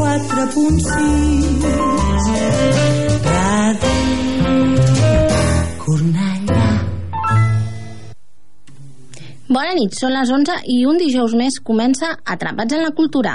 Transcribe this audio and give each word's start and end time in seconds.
104.6 0.00 0.88
Ràdio 3.24 4.54
Cornellà 5.82 6.68
Bona 9.50 9.74
nit, 9.76 9.92
són 10.00 10.16
les 10.16 10.32
11 10.32 10.56
i 10.72 10.78
un 10.88 10.96
dijous 11.02 11.36
més 11.36 11.60
comença 11.60 12.14
Atrapats 12.24 12.78
en 12.78 12.82
la 12.86 12.94
Cultura. 12.96 13.34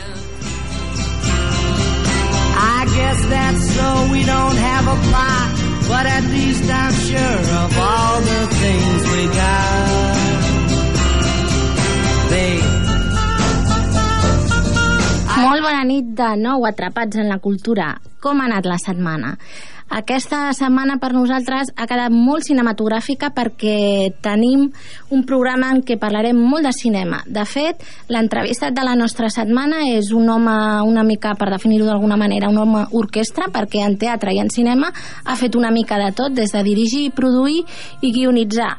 Guess 3.11 3.25
that's 3.27 3.63
so 3.75 3.87
we 4.11 4.23
don't 4.23 4.55
have 4.55 4.85
a 4.87 4.97
plot, 5.07 5.51
but 5.91 6.05
at 6.07 6.23
least 6.31 6.63
I'm 6.71 6.93
sure 7.07 7.41
of 7.63 7.71
all 7.77 8.17
the 8.21 8.41
things 8.61 9.01
we 9.13 9.23
got. 9.35 10.15
They 12.31 12.53
Molt 15.41 15.63
bona 15.65 15.83
nit 15.83 16.13
de 16.15 16.29
nou, 16.37 16.63
atrapats 16.69 17.17
en 17.17 17.27
la 17.27 17.39
cultura. 17.43 17.95
Com 18.21 18.39
ha 18.39 18.47
anat 18.47 18.67
la 18.69 18.77
setmana? 18.79 19.35
Aquesta 19.91 20.53
setmana 20.55 20.95
per 21.01 21.09
nosaltres 21.11 21.73
ha 21.75 21.83
quedat 21.83 22.13
molt 22.15 22.45
cinematogràfica 22.47 23.27
perquè 23.35 24.13
tenim 24.23 24.69
un 25.11 25.23
programa 25.27 25.67
en 25.75 25.81
què 25.83 25.97
parlarem 25.99 26.37
molt 26.39 26.63
de 26.63 26.71
cinema. 26.71 27.19
De 27.27 27.43
fet, 27.43 27.83
l'entrevistat 28.07 28.71
de 28.71 28.85
la 28.87 28.93
nostra 28.95 29.27
setmana 29.27 29.81
és 29.91 30.13
un 30.15 30.29
home, 30.31 30.53
una 30.87 31.03
mica, 31.03 31.33
per 31.35 31.49
definir-ho 31.51 31.89
d'alguna 31.89 32.15
manera, 32.15 32.47
un 32.47 32.61
home 32.61 32.85
orquestra, 33.01 33.49
perquè 33.51 33.83
en 33.83 33.97
teatre 33.99 34.31
i 34.31 34.39
en 34.39 34.53
cinema 34.53 34.93
ha 35.25 35.35
fet 35.35 35.59
una 35.59 35.73
mica 35.75 35.99
de 35.99 36.13
tot, 36.15 36.31
des 36.39 36.55
de 36.55 36.63
dirigir, 36.63 37.09
produir 37.11 37.65
i 37.99 38.13
guionitzar. 38.15 38.71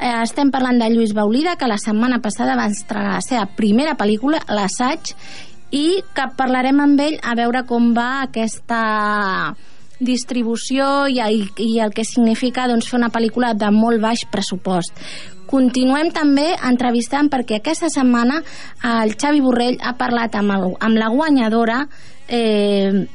Eh, 0.00 0.10
estem 0.24 0.50
parlant 0.50 0.82
de 0.82 0.90
Lluís 0.90 1.14
Baulida, 1.14 1.54
que 1.54 1.70
la 1.70 1.78
setmana 1.78 2.18
passada 2.18 2.58
va 2.58 2.66
estrenar 2.66 3.14
la 3.20 3.22
seva 3.22 3.46
primera 3.54 3.94
pel·lícula, 3.94 4.42
L'assaig, 4.50 5.14
i 5.70 6.02
que 6.10 6.26
parlarem 6.34 6.82
amb 6.82 7.06
ell 7.06 7.20
a 7.22 7.38
veure 7.38 7.62
com 7.70 7.92
va 7.94 8.10
aquesta 8.26 8.82
distribució 10.00 11.06
i, 11.08 11.20
i, 11.20 11.46
i 11.62 11.70
el 11.80 11.94
que 11.96 12.04
significa 12.04 12.66
doncs, 12.68 12.88
fer 12.90 12.98
una 12.98 13.12
pel·lícula 13.12 13.54
de 13.56 13.70
molt 13.72 14.02
baix 14.02 14.26
pressupost. 14.30 14.92
Continuem 15.46 16.10
també 16.14 16.48
entrevistant 16.66 17.30
perquè 17.30 17.60
aquesta 17.60 17.88
setmana 17.92 18.40
el 18.82 19.14
Xavi 19.14 19.42
Borrell 19.44 19.78
ha 19.80 19.94
parlat 19.98 20.34
amb, 20.34 20.52
el, 20.56 20.72
amb 20.82 20.98
la 20.98 21.10
guanyadora 21.12 21.84
eh, 22.26 23.06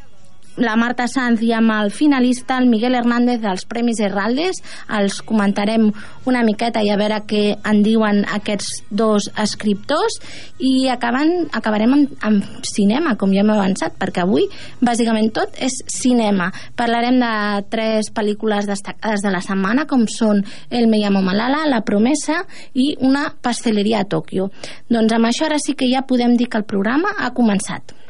la 0.58 0.76
Marta 0.76 1.08
Sanz 1.08 1.42
i 1.46 1.52
amb 1.56 1.72
el 1.72 1.92
finalista, 1.96 2.58
el 2.60 2.68
Miguel 2.68 2.96
Hernández 2.96 3.40
dels 3.42 3.64
Premis 3.70 4.00
Herraldes. 4.04 4.60
Els 4.98 5.22
comentarem 5.26 5.90
una 6.28 6.44
miqueta 6.44 6.84
i 6.84 6.92
a 6.92 6.98
veure 7.00 7.22
què 7.28 7.44
en 7.68 7.82
diuen 7.86 8.24
aquests 8.36 8.84
dos 8.90 9.30
escriptors 9.40 10.20
i 10.60 10.90
acabant, 10.92 11.32
acabarem 11.56 11.96
amb, 11.96 12.16
amb 12.28 12.66
cinema, 12.68 13.16
com 13.20 13.34
ja 13.34 13.46
hem 13.46 13.54
avançat, 13.54 13.96
perquè 14.00 14.26
avui 14.26 14.48
bàsicament 14.82 15.32
tot 15.36 15.56
és 15.62 15.80
cinema. 15.92 16.52
Parlarem 16.76 17.22
de 17.22 17.34
tres 17.72 18.12
pel·lícules 18.14 18.68
destacades 18.70 19.24
de 19.24 19.32
la 19.34 19.44
setmana, 19.46 19.88
com 19.88 20.06
són 20.12 20.44
El 20.70 20.90
me 20.92 21.00
llamo 21.00 21.24
Malala, 21.26 21.64
La 21.70 21.82
promesa 21.88 22.44
i 22.74 22.92
Una 23.00 23.30
pasteleria 23.42 24.04
a 24.04 24.10
Tòquio. 24.10 24.52
Doncs 24.92 25.16
amb 25.16 25.32
això 25.32 25.48
ara 25.48 25.62
sí 25.64 25.78
que 25.78 25.90
ja 25.92 26.06
podem 26.08 26.36
dir 26.38 26.50
que 26.52 26.60
el 26.60 26.68
programa 26.68 27.16
ha 27.20 27.32
començat. 27.38 28.01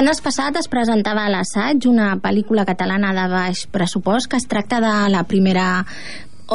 Divendres 0.00 0.22
passat 0.24 0.56
es 0.56 0.64
presentava 0.72 1.26
a 1.26 1.28
l'assaig 1.28 1.84
una 1.84 2.14
pel·lícula 2.24 2.62
catalana 2.64 3.10
de 3.12 3.24
baix 3.28 3.66
pressupost 3.68 4.30
que 4.32 4.38
es 4.40 4.46
tracta 4.48 4.78
de 4.80 4.92
la 5.12 5.26
primera 5.28 5.82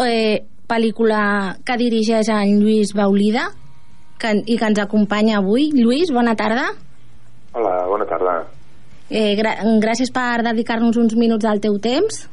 eh, 0.01 0.39
pel·lícula 0.65 1.19
que 1.61 1.75
dirigeix 1.77 2.31
en 2.33 2.55
Lluís 2.63 2.95
Baulida 2.97 3.43
que, 4.17 4.31
i 4.49 4.57
que 4.57 4.65
ens 4.65 4.81
acompanya 4.81 5.35
avui. 5.43 5.67
Lluís, 5.77 6.09
bona 6.09 6.33
tarda. 6.33 6.63
Hola, 7.53 7.75
bona 7.91 8.07
tarda. 8.09 8.33
Eh, 9.11 9.37
gràcies 9.37 10.09
per 10.09 10.41
dedicar-nos 10.49 10.97
uns 11.03 11.13
minuts 11.13 11.45
del 11.45 11.61
teu 11.67 11.77
temps. 11.77 12.23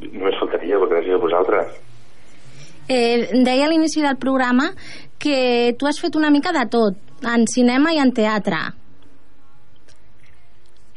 Només 0.00 0.40
faltaria, 0.40 0.80
gràcies 0.86 1.12
a 1.12 1.20
vosaltres. 1.26 1.76
Eh, 2.88 3.44
deia 3.44 3.68
a 3.68 3.70
l'inici 3.74 4.00
del 4.00 4.16
programa 4.16 4.72
que 5.20 5.76
tu 5.76 5.92
has 5.92 6.00
fet 6.00 6.16
una 6.16 6.32
mica 6.32 6.56
de 6.56 6.64
tot, 6.72 6.96
en 7.20 7.44
cinema 7.52 7.92
i 7.92 8.00
en 8.00 8.16
teatre. 8.16 8.64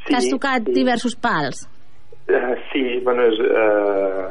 Que 0.09 0.17
has 0.17 0.29
tocat 0.31 0.67
sí. 0.67 0.75
diversos 0.75 1.15
pals. 1.15 1.65
Uh, 2.29 2.53
sí, 2.71 2.83
bueno, 3.05 3.25
és, 3.29 3.39
uh, 3.41 4.27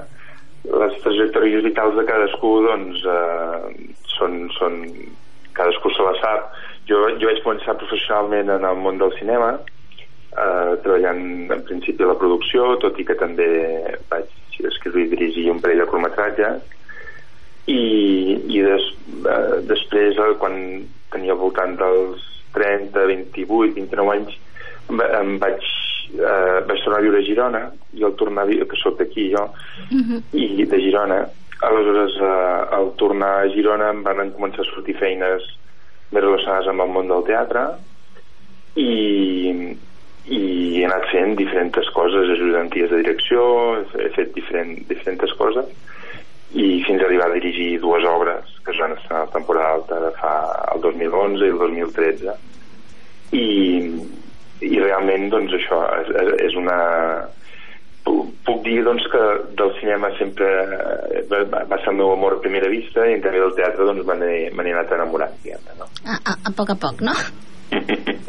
les 0.68 0.98
trajectòries 1.02 1.64
vitals 1.66 1.96
de 1.98 2.04
cadascú, 2.06 2.52
doncs, 2.66 3.04
uh, 3.06 3.70
són, 4.18 4.44
són... 4.58 4.82
Cadascú 5.58 5.90
se 5.90 6.04
la 6.06 6.12
sap. 6.20 6.52
Jo, 6.86 7.00
jo 7.18 7.26
vaig 7.26 7.40
començar 7.42 7.74
professionalment 7.80 8.52
en 8.54 8.66
el 8.68 8.76
món 8.78 9.00
del 9.00 9.10
cinema, 9.18 9.56
uh, 9.58 10.74
treballant 10.84 11.22
en 11.50 11.64
principi 11.66 12.06
a 12.06 12.12
la 12.12 12.18
producció, 12.20 12.76
tot 12.84 13.00
i 13.02 13.06
que 13.08 13.16
també 13.18 13.48
vaig 14.12 14.30
escriure 14.70 15.02
i 15.02 15.10
dirigir 15.10 15.48
un 15.50 15.58
parell 15.62 15.82
de 15.82 15.88
curtmetratges, 15.90 16.62
i, 17.68 17.82
i 18.54 18.62
des, 18.64 18.86
uh, 19.18 19.58
després, 19.66 20.22
quan 20.38 20.54
tenia 21.12 21.34
al 21.34 21.42
voltant 21.42 21.74
dels 21.80 22.22
30, 22.54 23.04
28, 23.10 23.74
29 23.82 24.14
anys, 24.14 24.38
em 24.88 24.97
va- 25.00 25.10
em 25.21 25.38
vaig, 25.38 25.60
eh, 26.15 26.60
vaig 26.69 26.82
tornar 26.84 26.99
a 26.99 27.04
viure 27.06 27.19
a 27.19 27.26
Girona 27.26 27.62
i 27.94 28.04
al 28.04 28.15
tornar 28.16 28.43
a 28.43 28.47
viure, 28.50 28.66
que 28.66 28.76
sóc 28.81 28.99
d'aquí 28.99 29.31
jo 29.34 29.44
i 30.32 30.64
de 30.64 30.79
Girona. 30.81 31.26
Aleshores 31.61 32.14
eh, 32.23 32.75
al 32.76 32.93
tornar 32.96 33.32
a 33.43 33.49
Girona 33.50 33.90
em 33.90 34.02
van 34.06 34.31
començar 34.32 34.61
a 34.62 34.70
sortir 34.73 34.94
feines 34.96 35.43
més 36.12 36.23
relacionades 36.25 36.69
amb 36.69 36.81
el 36.81 36.88
món 36.88 37.08
del 37.08 37.25
teatre 37.26 37.67
i, 38.76 39.75
i 40.29 40.40
he 40.79 40.85
anat 40.87 41.05
fent 41.11 41.34
diferents 41.37 41.91
coses 41.96 42.31
ajudanties 42.37 42.91
de 42.91 43.00
direcció 43.02 43.43
he 43.99 44.08
fet 44.14 44.32
diferent, 44.37 44.75
diferents 44.88 45.32
coses 45.41 45.67
i 46.55 46.82
fins 46.87 47.02
a 47.02 47.06
arribar 47.08 47.26
a 47.29 47.34
dirigir 47.34 47.79
dues 47.82 48.05
obres 48.08 48.44
que 48.64 48.70
es 48.73 48.79
van 48.81 48.94
estar 48.96 49.17
a 49.19 49.25
la 49.26 49.32
temporada 49.34 49.75
alta 49.75 49.99
de 50.06 50.12
fa 50.20 50.34
el 50.75 50.81
2011 50.81 51.44
i 51.44 51.50
el 51.52 51.58
2013 51.58 52.37
i, 53.32 53.46
i 54.62 54.78
realment 54.81 55.28
doncs 55.31 55.52
això 55.58 55.82
és, 56.00 56.08
és 56.49 56.55
una 56.58 56.76
pu- 58.05 58.26
puc 58.46 58.62
dir 58.64 58.81
doncs 58.87 59.05
que 59.12 59.22
del 59.60 59.72
cinema 59.81 60.10
sempre 60.19 60.49
eh, 60.49 61.22
va, 61.31 61.64
va 61.70 61.78
ser 61.82 61.93
el 61.93 61.99
meu 62.00 62.12
amor 62.14 62.38
a 62.38 62.40
primera 62.44 62.69
vista 62.72 63.06
i 63.06 63.14
en 63.19 63.22
canvi 63.25 63.38
del 63.44 63.55
teatre 63.58 63.84
doncs 63.87 64.06
me 64.08 64.16
n'he 64.19 64.72
anat 64.75 64.93
enamorant 64.99 65.37
no? 65.78 65.87
A, 66.06 66.19
a, 66.25 66.37
a 66.49 66.55
poc 66.56 66.70
a 66.75 66.78
poc, 66.87 67.00
no? 67.06 67.14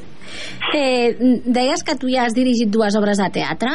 Eh, 0.71 1.15
deies 1.49 1.81
que 1.83 1.95
tu 1.97 2.07
ja 2.13 2.27
has 2.27 2.35
dirigit 2.37 2.69
dues 2.69 2.93
obres 2.95 3.17
de 3.17 3.25
teatre. 3.33 3.71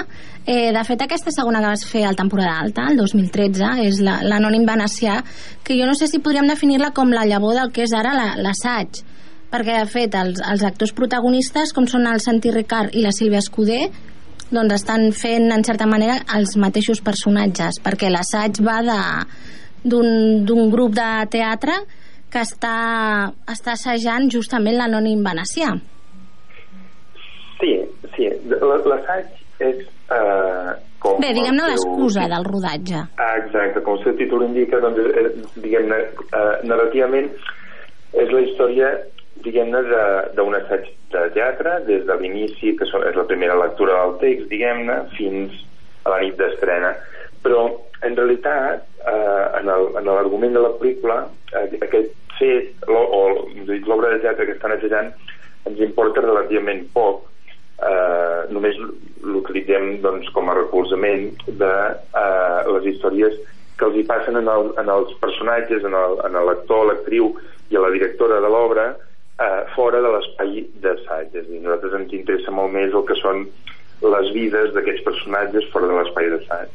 Eh, 0.47 0.71
de 0.73 0.83
fet, 0.87 1.01
aquesta 1.03 1.33
segona 1.35 1.59
que 1.61 1.67
vas 1.73 1.83
fer 1.91 2.05
al 2.07 2.15
temporada 2.17 2.61
alta, 2.63 2.85
el 2.93 2.97
2013, 3.01 3.71
és 3.89 3.99
la- 4.01 4.21
l'Anònim 4.23 4.63
Venecià, 4.69 5.17
que 5.65 5.75
jo 5.77 5.89
no 5.89 5.95
sé 5.99 6.07
si 6.07 6.21
podríem 6.23 6.47
definir-la 6.47 6.93
com 6.95 7.11
la 7.11 7.27
llavor 7.27 7.55
del 7.59 7.73
que 7.73 7.83
és 7.83 7.93
ara 7.93 8.15
la- 8.15 8.37
l'assaig. 8.39 9.03
Perquè, 9.53 9.77
de 9.83 9.91
fet, 9.91 10.15
els, 10.19 10.41
els 10.43 10.65
actors 10.67 10.95
protagonistes, 10.97 11.73
com 11.75 11.87
són 11.91 12.09
el 12.11 12.23
Santi 12.25 12.51
Ricard 12.55 12.95
i 12.97 13.05
la 13.05 13.13
Sílvia 13.15 13.43
Escudé, 13.43 13.89
doncs 14.55 14.75
estan 14.77 15.11
fent, 15.17 15.51
en 15.55 15.65
certa 15.67 15.87
manera, 15.91 16.19
els 16.37 16.57
mateixos 16.61 17.01
personatges, 17.05 17.81
perquè 17.85 18.11
l'assaig 18.13 18.61
va 18.65 18.81
d'un 19.85 20.71
grup 20.73 20.95
de 20.97 21.11
teatre 21.31 21.79
que 22.33 22.43
està, 22.43 22.77
està 23.51 23.75
assajant 23.79 24.27
justament 24.33 24.79
l'anònim 24.79 25.23
venecià. 25.23 25.75
Sí, 27.61 27.77
sí. 28.17 28.31
L'assaig 28.51 29.63
és... 29.63 29.85
Eh, 30.15 30.73
com 31.05 31.21
Bé, 31.21 31.31
diguem-ne 31.37 31.67
l'excusa 31.69 32.25
del 32.33 32.47
rodatge. 32.49 33.03
Exacte, 33.21 33.83
com 33.85 33.99
el 33.99 34.05
seu 34.07 34.15
títol 34.19 34.47
indica, 34.47 34.81
doncs, 34.81 35.01
eh, 35.21 35.27
diguem-ne, 35.61 35.99
eh, 36.25 36.55
narrativament 36.65 37.29
és 38.23 38.31
la 38.33 38.43
història, 38.47 38.91
diguem-ne, 39.45 39.83
d'un 40.37 40.55
assaig 40.59 40.89
de 41.13 41.23
teatre, 41.37 41.79
des 41.87 42.05
de 42.09 42.17
l'inici, 42.21 42.75
que 42.79 42.85
és 42.89 43.17
la 43.17 43.27
primera 43.29 43.57
lectura 43.61 44.01
del 44.03 44.17
text, 44.23 44.49
diguem-ne, 44.51 44.97
fins 45.19 45.53
a 46.05 46.15
la 46.15 46.21
nit 46.25 46.37
d'estrena. 46.41 46.95
Però, 47.45 47.67
en 48.03 48.17
realitat, 48.17 48.85
eh, 49.07 49.45
en 49.61 49.69
l'argument 50.09 50.53
de 50.53 50.61
la 50.65 50.73
pel·lícula, 50.81 51.21
eh, 51.53 51.69
aquest 51.85 52.13
fet, 52.39 52.73
o 52.89 53.47
dit, 53.69 53.87
l'obra 53.87 54.11
de 54.15 54.21
teatre 54.25 54.47
que 54.47 54.57
estan 54.57 54.73
assajant, 54.73 55.13
ens 55.67 55.81
importa 55.81 56.21
relativament 56.21 56.87
poc, 56.93 57.23
eh, 57.81 58.43
només 58.51 58.77
l'utilitzem 59.23 60.01
doncs, 60.03 60.29
com 60.35 60.49
a 60.51 60.55
recolzament 60.55 61.33
de 61.47 61.73
eh, 61.95 62.61
les 62.75 62.87
històries 62.93 63.35
que 63.79 63.85
els 63.89 63.97
hi 63.97 64.05
passen 64.07 64.37
en, 64.37 64.49
el, 64.49 64.73
en 64.79 64.89
els 64.89 65.13
personatges, 65.21 65.85
en 65.85 65.95
el- 65.95 66.21
en 66.27 66.37
l'actor, 66.47 66.87
l'actriu 66.87 67.33
i 67.71 67.77
a 67.77 67.81
la 67.81 67.91
directora 67.91 68.41
de 68.41 68.49
l'obra 68.49 68.97
eh, 69.41 69.65
fora 69.75 70.01
de 70.05 70.11
l'espai 70.15 70.65
d'assaig. 70.85 71.35
És 71.35 71.47
a 71.47 71.51
dir, 71.51 71.61
nosaltres 71.65 71.95
ens 72.01 72.13
interessa 72.13 72.51
molt 72.55 72.73
més 72.75 72.93
el 72.95 73.05
que 73.09 73.17
són 73.21 73.47
les 74.05 74.33
vides 74.35 74.73
d'aquests 74.75 75.05
personatges 75.07 75.69
fora 75.73 75.89
de 75.91 75.99
l'espai 75.99 76.31
d'assaig. 76.35 76.69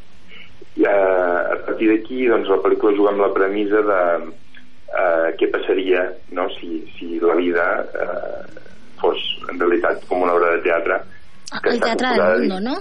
I, 0.80 0.86
eh, 0.86 0.90
a 0.90 1.58
partir 1.66 1.90
d'aquí, 1.92 2.28
doncs, 2.32 2.50
la 2.50 2.62
pel·lícula 2.64 2.96
juga 2.98 3.12
amb 3.14 3.22
la 3.26 3.34
premissa 3.36 3.82
de 3.90 4.02
eh, 4.30 5.30
què 5.40 5.50
passaria 5.54 6.06
no? 6.32 6.48
si, 6.58 6.84
si 6.98 7.20
la 7.20 7.36
vida 7.36 7.66
eh, 7.94 8.62
fos 9.02 9.20
en 9.52 9.60
realitat 9.60 10.06
com 10.10 10.24
una 10.26 10.34
obra 10.36 10.56
de 10.58 10.64
teatre 10.66 11.00
que 11.64 11.70
El 11.74 11.80
teatre 11.82 12.10
del 12.16 12.20
de- 12.20 12.48
mundo, 12.48 12.60
no? 12.70 12.78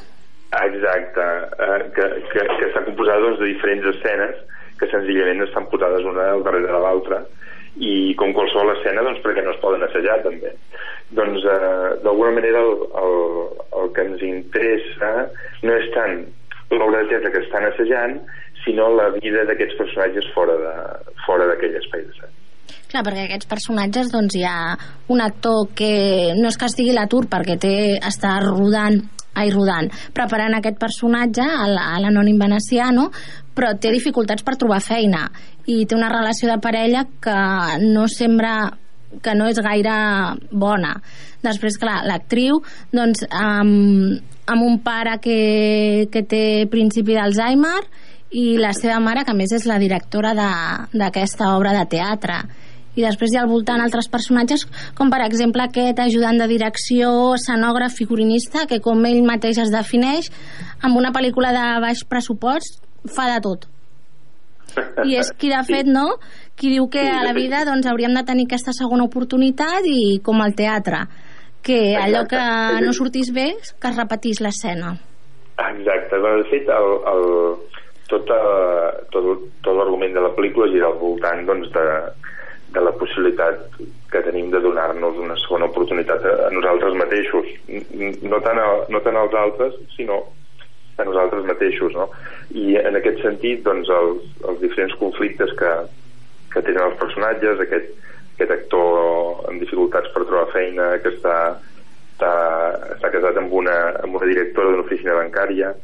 Ah, 0.50 0.64
Exacte, 0.66 1.24
eh, 1.60 1.80
que, 1.94 2.04
que, 2.32 2.42
que 2.58 2.66
està 2.70 2.80
composada 2.86 3.20
doncs, 3.20 3.38
de 3.42 3.50
diferents 3.50 3.84
escenes 3.94 4.36
que 4.80 4.86
senzillament 4.88 5.42
estan 5.44 5.66
posades 5.72 6.04
una 6.08 6.30
al 6.32 6.42
darrere 6.46 6.70
de 6.72 6.78
l'altra 6.84 7.18
i 7.78 8.14
com 8.18 8.34
qualsevol 8.36 8.72
escena 8.74 9.04
doncs 9.06 9.22
perquè 9.24 9.44
no 9.44 9.54
es 9.54 9.60
poden 9.62 9.84
assajar 9.86 10.18
també. 10.24 10.50
Doncs 11.18 11.46
eh, 11.46 11.92
d'alguna 12.04 12.34
manera 12.40 12.64
el, 12.64 12.74
el, 13.02 13.14
el 13.82 13.92
que 13.94 14.06
ens 14.08 14.24
interessa 14.26 15.12
no 15.62 15.78
és 15.78 15.88
tant 15.94 16.20
l'obra 16.74 17.02
de 17.02 17.14
teatre 17.14 17.32
que 17.32 17.44
estan 17.46 17.64
assajant 17.70 18.18
sinó 18.64 18.90
la 18.92 19.08
vida 19.16 19.46
d'aquests 19.48 19.78
personatges 19.78 20.26
fora 20.34 20.58
de 20.60 20.74
fora 21.24 21.46
d'aquell 21.48 21.78
espai 21.80 22.04
d'assaig 22.04 22.34
Clar, 22.88 23.02
perquè 23.04 23.26
aquests 23.26 23.48
personatges, 23.48 24.10
doncs 24.12 24.36
hi 24.36 24.44
ha 24.48 24.74
un 25.12 25.20
actor 25.20 25.68
que 25.76 26.32
no 26.36 26.48
és 26.48 26.56
que 26.56 26.68
estigui 26.68 26.94
a 26.94 26.98
l'atur 26.98 27.26
perquè 27.28 27.58
té, 27.60 27.74
està 28.00 28.38
rodant 28.44 29.00
ai, 29.38 29.52
rodant, 29.54 29.90
preparant 30.16 30.58
aquest 30.58 30.78
personatge 30.80 31.46
l'anònim 31.74 32.40
venecià, 32.40 32.90
no? 32.94 33.08
però 33.58 33.72
té 33.74 33.90
dificultats 33.90 34.44
per 34.46 34.54
trobar 34.58 34.78
feina 34.84 35.24
i 35.66 35.82
té 35.86 35.96
una 35.96 36.10
relació 36.12 36.50
de 36.50 36.60
parella 36.62 37.04
que 37.22 37.38
no 37.82 38.06
sembra 38.10 38.70
que 39.24 39.32
no 39.34 39.46
és 39.48 39.58
gaire 39.64 39.94
bona. 40.52 40.92
Després, 41.42 41.78
clar, 41.80 42.02
l'actriu, 42.06 42.60
doncs, 42.92 43.24
amb, 43.32 44.18
amb 44.48 44.66
un 44.66 44.78
pare 44.84 45.16
que, 45.24 46.08
que 46.12 46.22
té 46.28 46.42
principi 46.70 47.16
d'Alzheimer 47.16 47.80
i 48.36 48.58
la 48.60 48.74
seva 48.76 48.98
mare, 49.00 49.24
que 49.24 49.36
més 49.36 49.52
és 49.56 49.64
la 49.68 49.78
directora 49.80 50.34
d'aquesta 50.36 51.54
obra 51.56 51.72
de 51.78 51.86
teatre. 51.96 52.42
I 52.98 53.06
després 53.06 53.30
hi 53.30 53.38
ha 53.38 53.44
al 53.46 53.50
voltant 53.50 53.80
altres 53.82 54.10
personatges, 54.10 54.66
com 54.98 55.12
per 55.12 55.22
exemple 55.22 55.62
aquest 55.62 56.00
ajudant 56.02 56.40
de 56.40 56.48
direcció, 56.50 57.10
escenògraf, 57.36 57.94
figurinista, 57.94 58.66
que 58.66 58.80
com 58.82 59.04
ell 59.06 59.22
mateix 59.26 59.60
es 59.62 59.70
defineix, 59.74 60.32
amb 60.82 60.98
una 60.98 61.14
pel·lícula 61.14 61.54
de 61.54 61.66
baix 61.84 62.02
pressupost, 62.10 62.82
fa 63.14 63.28
de 63.30 63.40
tot. 63.44 63.68
I 65.06 65.16
és 65.18 65.30
qui, 65.38 65.48
de 65.50 65.62
fet, 65.66 65.86
no? 65.88 66.18
Qui 66.58 66.74
diu 66.74 66.88
que 66.92 67.06
a 67.08 67.22
la 67.24 67.32
vida 67.36 67.64
doncs, 67.66 67.86
hauríem 67.88 68.14
de 68.18 68.24
tenir 68.26 68.46
aquesta 68.48 68.74
segona 68.76 69.06
oportunitat 69.06 69.86
i 69.86 70.18
com 70.26 70.42
al 70.42 70.54
teatre, 70.58 71.06
que 71.62 71.96
allò 71.98 72.24
que 72.30 72.42
no 72.84 72.94
sortís 72.96 73.30
bé, 73.34 73.52
que 73.78 73.90
es 73.90 73.96
repetís 73.96 74.42
l'escena. 74.44 74.96
Exacte, 75.58 76.18
bueno, 76.18 76.42
de 76.42 76.50
fet 76.52 76.68
el, 76.70 76.92
el, 77.12 77.24
tot, 78.10 78.30
eh, 78.30 78.90
tot, 79.12 79.26
tot 79.64 79.76
l'argument 79.76 80.14
de 80.14 80.22
la 80.22 80.30
pel·lícula 80.36 80.68
gira 80.72 80.86
al 80.90 80.98
voltant 81.00 81.44
doncs, 81.48 81.70
de, 81.74 81.86
de 82.78 82.84
la 82.86 82.94
possibilitat 82.94 83.78
que 84.12 84.22
tenim 84.22 84.50
de 84.54 84.60
donar-nos 84.62 85.18
una 85.18 85.36
segona 85.42 85.68
oportunitat 85.70 86.24
a, 86.24 86.34
a 86.46 86.50
nosaltres 86.54 86.96
mateixos 86.98 87.48
no 87.68 88.40
tant, 88.44 88.60
a, 88.62 88.68
no 88.88 89.00
tant 89.04 89.18
als 89.18 89.34
altres 89.34 89.78
sinó 89.96 90.20
a 90.98 91.06
nosaltres 91.06 91.46
mateixos 91.46 91.94
no? 91.94 92.08
i 92.54 92.76
en 92.80 92.98
aquest 92.98 93.22
sentit 93.24 93.64
doncs, 93.66 93.90
els, 94.00 94.28
els 94.46 94.60
diferents 94.62 94.94
conflictes 95.02 95.54
que, 95.58 95.72
que 96.54 96.62
tenen 96.66 96.86
els 96.88 97.00
personatges 97.02 97.64
aquest, 97.66 97.90
aquest 98.36 98.54
actor 98.54 99.44
amb 99.50 99.62
dificultats 99.62 100.14
per 100.14 100.24
trobar 100.24 100.48
feina 100.54 100.92
que 101.02 101.14
està, 101.16 101.36
està, 102.14 102.32
està 102.96 103.12
casat 103.14 103.42
amb 103.42 103.54
una, 103.62 103.78
amb 104.04 104.18
una 104.18 104.30
directora 104.30 104.72
d'una 104.72 104.86
oficina 104.86 105.18
bancària 105.18 105.74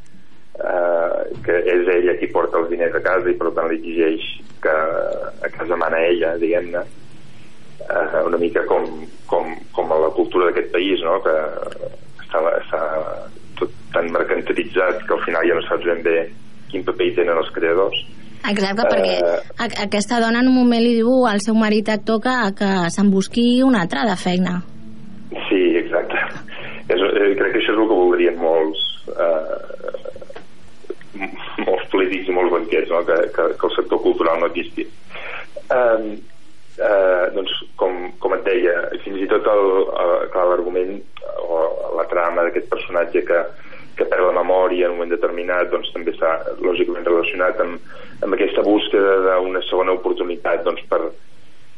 eh, 0.58 1.40
que 1.44 1.56
és 1.74 1.88
ella 1.98 2.16
qui 2.20 2.28
porta 2.32 2.58
els 2.62 2.70
diners 2.70 2.94
a 2.94 3.02
casa 3.04 3.30
i 3.30 3.36
per 3.40 3.50
tant 3.56 3.68
li 3.70 3.78
exigeix 3.80 4.26
que 4.64 4.74
a 4.74 5.50
casa 5.56 5.76
mana 5.76 5.98
ella, 6.06 6.36
diguem-ne 6.40 6.80
eh, 6.84 8.22
una 8.26 8.38
mica 8.40 8.64
com, 8.70 8.86
com, 9.26 9.50
com 9.76 9.92
a 9.92 9.98
la 10.06 10.10
cultura 10.16 10.48
d'aquest 10.50 10.72
país 10.72 11.02
no? 11.04 11.18
que 11.24 11.34
està, 12.24 12.40
està 12.62 12.82
tot 13.60 13.70
tan 13.94 14.08
mercantilitzat 14.14 15.04
que 15.06 15.14
al 15.14 15.24
final 15.26 15.46
ja 15.48 15.54
no 15.58 15.62
saps 15.68 15.84
ben 15.90 16.02
bé 16.06 16.18
quin 16.72 16.82
paper 16.86 17.06
hi 17.10 17.16
tenen 17.20 17.38
els 17.38 17.50
creadors 17.54 18.00
Exacte, 18.44 18.84
perquè 18.90 19.12
a- 19.56 19.68
aquesta 19.87 20.18
dona 20.20 20.42
en 20.42 20.49
un 20.50 20.56
moment 20.58 20.82
li 20.84 20.96
diu 20.99 21.23
al 21.25 21.40
seu 21.40 21.54
marit 21.56 21.88
actor 21.88 22.18
que, 22.20 22.34
que 22.58 22.73
se'n 22.92 23.08
busqui 23.08 23.62
una 23.64 23.80
altra 23.87 24.02
de 24.04 24.16
feina. 24.20 24.58
Sí, 25.49 25.62
exacte. 25.80 26.20
És, 26.92 27.00
eh, 27.00 27.30
crec 27.38 27.54
que 27.54 27.62
això 27.62 27.73
és 27.73 27.78
el 27.80 27.88
que 27.88 27.96
voldrien 27.96 28.37
molts 28.37 28.82
eh, 29.08 29.74
polítics 32.04 32.28
i 32.30 32.37
molts 32.37 32.52
banquers, 32.52 32.92
no? 32.92 33.02
que, 33.08 33.18
que, 33.34 33.49
que 33.58 33.66
el 33.70 33.76
sector 33.76 34.00
cultural 34.04 34.40
no 34.40 34.52
existís. 34.52 34.88
Um, 35.73 36.14
eh, 36.78 37.26
doncs, 37.34 37.52
com, 37.80 38.12
com 38.20 38.34
et 38.37 38.44
deia, 38.46 38.75
fins 39.04 39.23
i 39.23 39.28
tot 39.30 39.46
l'argument 39.49 40.96
o 41.49 41.61
la 41.96 42.06
trama 42.11 42.44
d'aquest 42.44 42.68
personatge 42.73 43.25
que, 43.28 43.42
que 43.99 44.08
perd 44.11 44.26
la 44.26 44.40
memòria 44.42 44.88
en 44.88 44.94
un 44.94 44.99
moment 44.99 45.14
determinat 45.14 45.70
doncs, 45.73 45.92
també 45.94 46.14
està 46.14 46.37
lògicament 46.62 47.06
relacionat 47.06 47.61
amb, 47.62 47.78
amb 48.20 48.37
aquesta 48.37 48.64
búsqueda 48.66 49.38
d'una 49.38 49.62
segona 49.68 49.94
oportunitat 49.96 50.64
doncs, 50.66 50.82
per, 50.90 51.02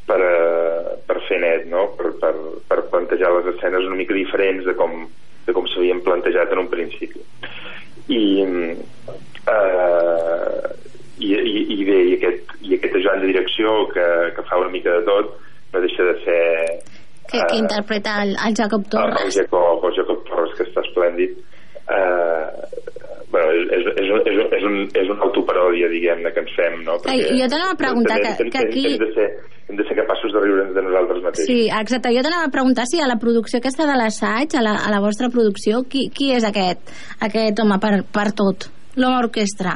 per, 0.08 0.20
eh, 0.22 0.96
per 1.06 1.20
fer 1.28 1.42
net, 1.44 1.68
no? 1.72 1.90
per, 1.98 2.14
per, 2.22 2.34
per 2.68 2.82
plantejar 2.92 3.34
les 3.36 3.52
escenes 3.54 3.86
una 3.86 4.00
mica 4.00 4.16
diferents 4.16 4.64
de 4.66 4.76
com, 4.78 5.04
de 5.46 5.56
com 5.56 5.68
s'havien 5.70 6.02
plantejat 6.06 6.56
en 6.56 6.64
un 6.64 6.72
principi. 6.72 7.22
I, 8.06 8.22
eh, 9.50 10.74
i, 11.18 11.32
i, 11.32 11.54
i 11.74 11.84
bé, 11.88 12.00
i 12.10 12.16
aquest, 12.18 12.52
i 12.62 12.76
aquest 12.76 12.98
ajudant 12.98 13.22
de 13.22 13.30
direcció 13.32 13.76
que, 13.92 14.06
mica 14.86 14.96
de 15.00 15.04
tot 15.10 15.34
no 15.74 15.82
deixa 15.82 16.02
de 16.12 16.16
ser 16.24 16.44
Que, 17.26 17.40
que 17.50 17.56
interpreta 17.58 18.22
el, 18.22 18.36
el 18.38 18.54
Jacob 18.54 18.84
el, 18.86 18.86
el, 18.86 18.90
Torres. 18.94 19.34
Jacob, 19.34 19.84
el 19.88 19.94
Jacob 19.98 20.20
Torres 20.28 20.52
que 20.54 20.62
està 20.68 20.84
esplèndid 20.86 21.32
eh, 21.90 22.46
bueno, 23.32 23.48
és, 23.50 23.82
és, 23.98 24.10
és, 24.30 24.38
és, 24.60 24.62
un, 24.68 24.76
és 24.94 25.08
una 25.10 25.24
autoparòdia 25.26 25.88
diguem-ne 25.90 26.30
que 26.32 26.44
ens 26.44 26.54
fem 26.54 26.76
no? 26.86 26.94
Ai, 27.10 27.24
jo 27.34 27.48
t'anava 27.50 27.72
a 27.74 27.80
preguntar 27.80 28.20
hem, 28.22 28.36
que- 28.38 28.50
que 28.54 28.60
aquí- 28.62 28.84
hem, 28.92 29.00
de 29.02 29.08
ser, 29.16 29.26
hem 29.68 29.76
de 29.80 29.88
ser 29.88 29.96
capaços 29.98 30.30
de 30.36 30.44
riure'ns 30.44 30.74
de 30.78 30.82
nosaltres 30.86 31.22
mateixos 31.24 31.50
Sí, 31.50 31.58
exacte. 31.66 32.14
Jo 32.14 32.22
t'anava 32.22 32.46
a 32.46 32.54
preguntar 32.54 32.86
si 32.86 33.00
a 33.02 33.08
la 33.10 33.18
producció 33.18 33.58
aquesta 33.58 33.88
de 33.90 33.96
l'assaig, 33.98 34.54
a, 34.54 34.62
la, 34.62 34.76
a 34.86 34.94
la 34.94 35.00
vostra 35.02 35.26
producció, 35.28 35.82
qui, 35.90 36.06
qui 36.14 36.30
és 36.38 36.46
aquest, 36.46 36.78
aquest 37.26 37.58
home 37.58 37.80
per, 37.82 38.04
per 38.06 38.28
tot? 38.38 38.70
L'home 38.94 39.18
orquestra. 39.26 39.74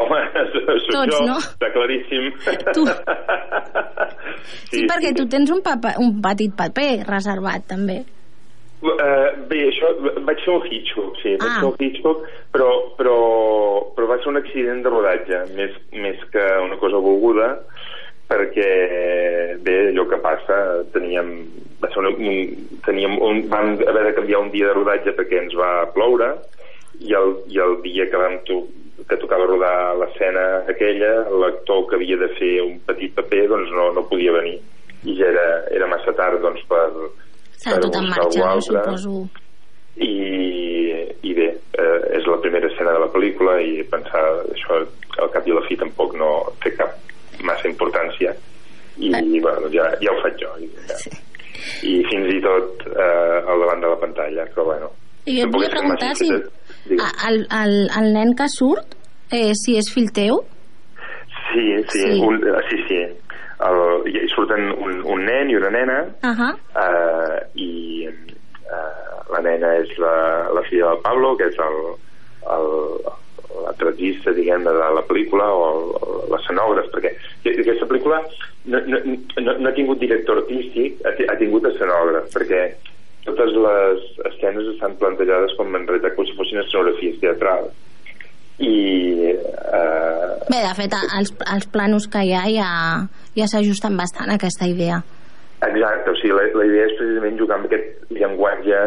Home, 0.00 0.18
soc 0.88 0.94
Tots, 0.94 1.12
jo, 1.12 1.24
no? 1.28 1.36
està 1.44 1.68
claríssim. 1.76 2.32
Tu. 2.72 2.88
Sí, 4.70 4.84
perquè 4.88 5.14
tu 5.16 5.26
tens 5.30 5.50
un, 5.50 5.62
papa, 5.64 5.94
un 6.02 6.20
petit 6.24 6.52
paper 6.56 7.04
reservat, 7.08 7.66
també. 7.70 8.02
Uh, 8.78 9.32
bé, 9.50 9.64
això, 9.72 9.88
vaig 10.22 10.38
fer 10.44 10.52
un 10.54 10.66
Hitchcock, 10.68 11.16
sí, 11.22 11.32
vaig 11.40 11.50
Ah. 11.50 11.60
fer 11.60 11.68
un 11.72 11.80
Hitchcock, 11.82 12.26
però, 12.54 12.68
però, 12.98 13.14
però 13.96 14.06
va 14.06 14.18
ser 14.22 14.28
un 14.30 14.38
accident 14.38 14.84
de 14.84 14.92
rodatge, 14.92 15.40
més, 15.56 15.72
més 15.92 16.20
que 16.30 16.44
una 16.62 16.76
cosa 16.78 17.00
volguda, 17.02 17.48
perquè, 18.28 18.68
bé, 19.64 19.74
allò 19.88 20.04
que 20.06 20.20
passa, 20.22 20.58
teníem, 20.94 21.32
va 21.82 21.90
ser 21.90 22.04
un, 22.04 22.12
un, 22.22 22.78
teníem 22.86 23.18
un, 23.18 23.42
vam 23.50 23.74
haver 23.88 24.04
de 24.10 24.14
canviar 24.20 24.44
un 24.44 24.52
dia 24.54 24.68
de 24.68 24.76
rodatge 24.76 25.16
perquè 25.16 25.42
ens 25.42 25.56
va 25.58 25.88
ploure, 25.96 26.36
i 27.00 27.14
el, 27.18 27.34
i 27.50 27.58
el 27.62 27.80
dia 27.82 28.06
que 28.10 28.20
vam 28.20 28.38
que 29.06 29.18
tocava 29.22 29.46
rodar 29.46 29.94
l'escena 30.00 30.44
aquella, 30.72 31.12
l'actor 31.42 31.86
que 31.88 31.98
havia 31.98 32.18
de 32.18 32.28
fer 32.38 32.54
un 32.64 32.78
petit 32.88 33.14
paper 33.14 33.46
doncs 33.52 33.70
no, 33.76 33.90
no 33.94 34.06
podia 34.10 34.34
venir 34.34 34.58
i 35.06 35.14
ja 35.18 35.28
era, 35.30 35.46
era 35.70 35.86
massa 35.86 36.12
tard 36.18 36.40
doncs, 36.42 36.64
per, 36.70 36.88
S'ha 37.58 37.74
per 37.74 37.82
tot 37.86 37.98
en 38.00 38.08
marxa, 38.10 38.48
no? 38.48 38.60
Suposo. 38.62 39.20
I, 39.98 40.10
i 41.26 41.32
bé, 41.34 41.48
eh, 41.74 42.00
és 42.18 42.26
la 42.30 42.38
primera 42.42 42.68
escena 42.70 42.92
de 42.94 43.02
la 43.02 43.10
pel·lícula 43.10 43.56
i 43.62 43.82
pensar 43.90 44.22
això 44.54 44.78
al 45.18 45.32
cap 45.34 45.46
i 45.46 45.54
a 45.54 45.58
la 45.58 45.64
fi 45.66 45.78
tampoc 45.78 46.14
no 46.18 46.30
té 46.62 46.70
cap 46.78 46.94
massa 47.42 47.66
importància 47.70 48.34
i, 48.98 49.10
i 49.10 49.40
bueno, 49.42 49.70
ja, 49.74 49.88
ja 50.02 50.12
ho 50.12 50.22
faig 50.22 50.38
jo 50.42 50.52
i, 50.62 50.68
ja. 50.86 50.98
i 51.86 51.96
fins 52.10 52.30
i 52.34 52.38
tot 52.42 52.86
eh, 52.90 53.38
al 53.42 53.64
davant 53.64 53.82
de 53.82 53.90
la 53.90 53.98
pantalla 53.98 54.46
però 54.54 54.68
bueno 54.70 54.90
I 55.26 55.40
jo 55.40 55.46
et 55.46 55.54
volia 55.54 55.70
preguntar 55.74 56.14
si 56.18 56.30
el, 56.96 57.46
el, 57.62 57.74
el 58.00 58.12
nen 58.14 58.34
que 58.38 58.48
surt, 58.48 58.94
eh, 59.30 59.52
si 59.54 59.76
és 59.78 59.90
fill 59.92 60.10
teu. 60.14 60.42
Sí, 61.52 61.64
sí, 61.88 62.00
Sí. 62.04 62.20
Un, 62.24 62.42
eh, 62.46 62.62
sí, 62.70 62.82
sí. 62.88 63.00
El, 63.68 63.78
hi 64.06 64.28
surten 64.30 64.68
un, 64.78 65.00
un 65.02 65.24
nen 65.26 65.50
i 65.50 65.56
una 65.56 65.70
nena 65.70 66.04
Uh 66.22 66.30
-huh. 66.30 66.52
eh, 66.82 67.38
i 67.54 68.06
eh, 68.06 69.08
la 69.32 69.40
nena 69.42 69.76
és 69.76 69.96
la, 69.98 70.48
la 70.54 70.62
filla 70.62 70.90
del 70.90 71.02
Pablo, 71.02 71.36
que 71.36 71.48
és 71.48 71.58
el, 71.58 71.78
el, 72.54 72.68
la 73.64 73.72
tragista, 73.72 74.30
diguem 74.32 74.64
de 74.64 74.72
la 74.72 75.02
pel·lícula 75.08 75.46
o 75.50 76.26
l'escenògraf, 76.30 76.86
perquè 76.92 77.12
aquesta 77.44 77.86
pel·lícula 77.86 78.22
no, 78.66 78.78
no, 78.86 78.98
no, 79.40 79.52
no 79.58 79.68
ha 79.68 79.72
tingut 79.74 79.98
director 79.98 80.38
artístic, 80.38 81.00
ha, 81.04 81.32
ha 81.32 81.36
tingut 81.36 81.64
escenògraf, 81.64 82.28
perquè 82.34 82.74
totes 83.28 83.52
les 83.64 84.06
escenes 84.32 84.66
estan 84.74 84.96
plantejades 85.00 85.54
com 85.58 85.74
en 85.76 85.86
realitat 85.88 86.16
com 86.16 86.26
si 86.28 86.34
fossin 86.38 86.60
escenografies 86.64 87.20
teatrals 87.22 87.74
i 88.58 88.74
eh, 89.30 90.28
Bé, 90.50 90.60
de 90.64 90.72
fet, 90.78 90.94
els, 91.18 91.30
els 91.54 91.66
planos 91.70 92.08
que 92.10 92.24
hi 92.26 92.32
ha 92.34 92.44
ja, 92.50 92.70
ja 93.38 93.46
s'ajusten 93.50 93.94
bastant 94.00 94.32
a 94.32 94.38
aquesta 94.40 94.66
idea. 94.66 94.98
Exacte, 95.62 96.10
o 96.10 96.16
sigui, 96.18 96.32
la, 96.34 96.44
la 96.58 96.66
idea 96.66 96.86
és 96.88 96.96
precisament 96.98 97.38
jugar 97.38 97.58
amb 97.58 97.68
aquest 97.68 98.10
llenguatge, 98.14 98.80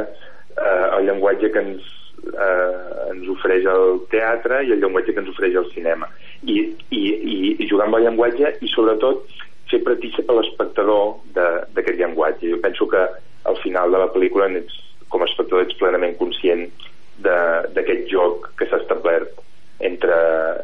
eh, 0.55 0.86
el 0.98 1.07
llenguatge 1.07 1.51
que 1.53 1.63
ens, 1.63 1.88
eh, 2.31 3.12
ens 3.13 3.29
ofereix 3.36 3.67
el 3.71 4.01
teatre 4.12 4.62
i 4.67 4.74
el 4.75 4.81
llenguatge 4.83 5.13
que 5.15 5.24
ens 5.24 5.31
ofereix 5.31 5.55
el 5.62 5.69
cinema. 5.75 6.10
I, 6.43 6.57
i, 6.89 7.01
i, 7.05 7.38
i 7.62 7.69
jugar 7.69 7.88
amb 7.88 8.00
el 8.00 8.07
llenguatge 8.10 8.55
i 8.65 8.71
sobretot 8.74 9.24
fer 9.71 9.79
partícip 9.88 10.27
a 10.31 10.36
l'espectador 10.39 11.13
de- 11.36 11.62
d'aquest 11.77 12.00
llenguatge. 12.01 12.50
Jo 12.55 12.60
penso 12.63 12.88
que 12.91 13.05
al 13.50 13.57
final 13.63 13.91
de 13.91 13.98
la 14.01 14.10
pel·lícula 14.13 14.48
ets, 14.60 14.75
com 15.10 15.21
a 15.24 15.27
espectador 15.29 15.65
ets 15.65 15.77
plenament 15.79 16.17
conscient 16.19 16.67
d'aquest 17.21 18.07
joc 18.12 18.51
que 18.57 18.65
s'ha 18.69 18.79
establert 18.81 19.39
entre, 19.81 20.15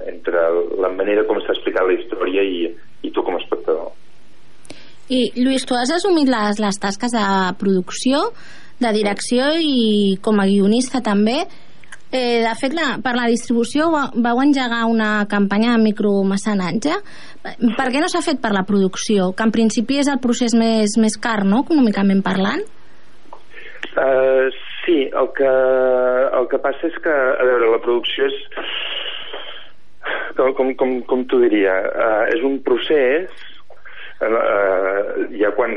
entre 0.10 0.44
la 0.82 0.90
manera 0.94 1.24
com 1.30 1.40
s'ha 1.42 1.54
explicat 1.56 1.88
la 1.88 1.96
història 1.98 2.44
i, 2.46 2.68
i 3.06 3.12
tu 3.14 3.24
com 3.26 3.36
a 3.38 3.42
espectador. 3.42 3.92
I, 5.10 5.32
Lluís, 5.40 5.64
tu 5.66 5.76
has 5.78 5.92
assumit 5.96 6.28
les, 6.30 6.60
les 6.60 6.80
tasques 6.84 7.14
de 7.16 7.26
producció, 7.60 8.26
de 8.84 8.92
direcció 8.94 9.54
i 9.58 10.18
com 10.22 10.40
a 10.42 10.46
guionista 10.50 11.00
també. 11.02 11.40
Eh, 12.12 12.40
de 12.44 12.52
fet, 12.60 12.76
la, 12.76 12.98
per 13.04 13.14
la 13.18 13.26
distribució 13.28 13.90
va- 13.92 14.10
vau 14.16 14.40
engegar 14.44 14.84
una 14.88 15.26
campanya 15.28 15.74
de 15.76 15.84
micromecenatge. 15.90 16.94
Per 17.78 17.88
què 17.94 18.02
no 18.04 18.10
s'ha 18.12 18.24
fet 18.26 18.42
per 18.44 18.54
la 18.56 18.66
producció? 18.68 19.32
Que 19.38 19.48
en 19.48 19.54
principi 19.56 20.00
és 20.02 20.10
el 20.12 20.22
procés 20.24 20.56
més, 20.58 20.98
més 21.02 21.18
car, 21.22 21.44
no?, 21.48 21.64
econòmicament 21.66 22.24
parlant. 22.26 22.64
Uh, 23.98 24.48
sí, 24.86 25.08
el 25.08 25.30
que, 25.38 25.52
el 26.40 26.48
que 26.52 26.62
passa 26.64 26.90
és 26.90 26.98
que, 27.04 27.14
a 27.14 27.50
veure, 27.50 27.74
la 27.74 27.82
producció 27.84 28.30
és... 28.30 28.40
Com, 30.38 30.74
com, 30.78 30.92
com, 31.10 31.24
t'ho 31.28 31.40
diria? 31.42 31.74
Uh, 31.90 32.24
és 32.36 32.44
un 32.46 32.60
procés 32.64 33.32
uh, 34.22 35.00
ja 35.34 35.50
quan 35.58 35.74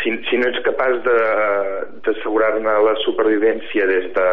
si, 0.00 0.14
si 0.28 0.38
no 0.40 0.48
ets 0.48 0.62
capaç 0.64 0.96
d'assegurar-ne 1.04 2.76
la 2.86 2.94
supervivència 3.04 3.86
des 3.90 4.08
de 4.16 4.28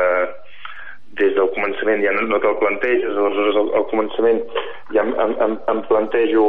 des 1.19 1.33
del 1.35 1.49
començament 1.55 2.03
ja 2.05 2.13
no, 2.15 2.27
no 2.29 2.39
te'l 2.39 2.59
planteges 2.61 3.17
aleshores 3.17 3.57
al, 3.59 3.71
al 3.79 3.87
començament 3.91 4.41
ja 4.95 5.03
em, 5.03 5.13
em, 5.19 5.57
em, 5.73 5.81
plantejo 5.89 6.45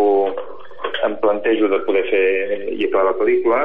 em 1.06 1.16
plantejo 1.22 1.70
de 1.72 1.80
poder 1.86 2.04
fer 2.10 2.26
i 2.70 2.86
acabar 2.86 3.10
la 3.10 3.16
pel·lícula 3.18 3.62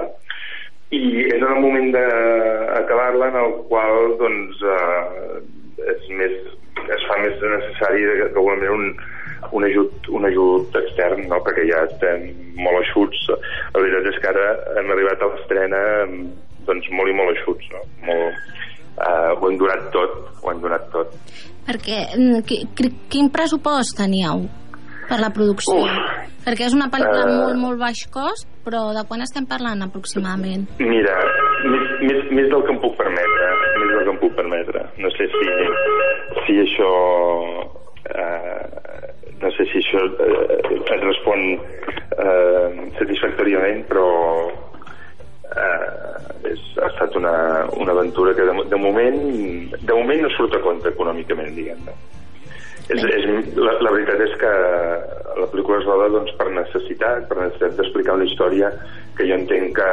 i 0.96 1.02
és 1.28 1.38
en 1.38 1.50
el 1.50 1.62
moment 1.62 1.92
d'acabar-la 1.94 3.30
en 3.34 3.38
el 3.44 3.54
qual 3.70 4.16
doncs 4.22 4.64
eh, 4.64 5.42
és 5.94 6.10
més, 6.18 6.36
es 6.96 7.06
fa 7.10 7.20
més 7.22 7.38
necessari 7.44 8.08
d'alguna 8.08 8.56
manera 8.56 8.78
un, 8.78 8.90
un 9.60 9.68
ajut, 9.68 10.10
un 10.10 10.26
ajut 10.32 10.78
extern 10.82 11.28
no? 11.30 11.42
perquè 11.46 11.68
ja 11.70 11.84
estem 11.92 12.30
molt 12.58 12.82
eixuts 12.82 13.28
la 13.30 13.84
veritat 13.84 14.12
és 14.14 14.22
que 14.24 14.32
ara 14.32 14.48
hem 14.80 14.94
arribat 14.96 15.22
a 15.22 15.32
l'estrena 15.34 15.82
doncs 16.68 16.90
molt 16.96 17.12
i 17.12 17.18
molt 17.20 17.36
eixuts 17.36 17.70
no? 17.76 17.84
molt, 18.08 18.46
eh, 18.98 19.32
ho 19.40 19.50
hem 19.50 19.58
donat 19.62 19.90
tot 19.94 20.42
ho 20.44 20.52
hem 20.52 20.62
donat 20.64 20.90
tot 20.94 21.14
Perquè 21.68 21.98
mm, 22.16 22.42
qui, 22.48 22.62
qui- 22.76 22.94
quin 23.12 23.30
pressupost 23.30 23.98
teníeu 24.00 24.46
per 25.10 25.20
la 25.20 25.30
producció? 25.36 25.82
Uf. 25.84 26.26
Perquè 26.48 26.64
és 26.68 26.74
una 26.76 26.88
pel·lícula 26.92 27.26
Eh. 27.28 27.34
molt, 27.36 27.58
molt 27.60 27.80
baix 27.80 28.06
cost, 28.12 28.48
però 28.64 28.94
de 28.96 29.04
quan 29.08 29.20
estem 29.24 29.46
parlant 29.48 29.82
aproximadament? 29.84 30.64
Mira, 30.80 31.16
més, 31.68 31.84
més, 32.08 32.22
més 32.32 32.48
del 32.52 32.64
que 32.64 32.72
em 32.72 32.80
puc 32.80 32.96
permetre, 32.96 33.50
més 33.82 33.90
del 33.94 34.04
que 34.08 34.14
em 34.16 34.20
puc 34.22 34.36
permetre. 34.36 34.86
No 35.04 35.12
sé 35.18 35.28
si, 35.28 35.50
si 36.48 36.56
això... 36.64 36.92
Eh, 38.16 39.12
no 39.42 39.52
sé 39.58 39.66
si 39.72 39.82
això 39.84 40.00
eh, 40.24 40.72
et 40.72 41.04
respon 41.04 41.44
eh, 42.24 42.70
satisfactòriament, 42.98 43.84
però 43.92 44.08
eh, 45.64 46.52
és, 46.54 46.62
ha 46.82 46.90
estat 46.92 47.16
una, 47.20 47.34
una 47.78 47.96
aventura 47.96 48.36
que 48.38 48.46
de, 48.48 48.56
de 48.72 48.80
moment 48.82 49.18
de 49.78 49.94
moment 49.94 50.24
no 50.26 50.32
surt 50.36 50.56
a 50.58 50.62
compte 50.64 50.94
econòmicament, 50.94 51.54
diguem-ne. 51.58 51.96
És, 52.88 53.02
és, 53.04 53.26
la, 53.60 53.74
la 53.84 53.92
veritat 53.92 54.22
és 54.24 54.36
que 54.40 54.52
la 55.42 55.48
pel·lícula 55.52 55.82
es 55.82 55.88
roda 55.90 56.08
doncs, 56.14 56.32
per 56.40 56.48
necessitat, 56.56 57.26
per 57.28 57.42
necessitat 57.42 57.76
d'explicar 57.80 58.16
una 58.16 58.28
història 58.30 58.70
que 59.18 59.28
jo 59.28 59.36
entenc 59.36 59.76
que, 59.76 59.90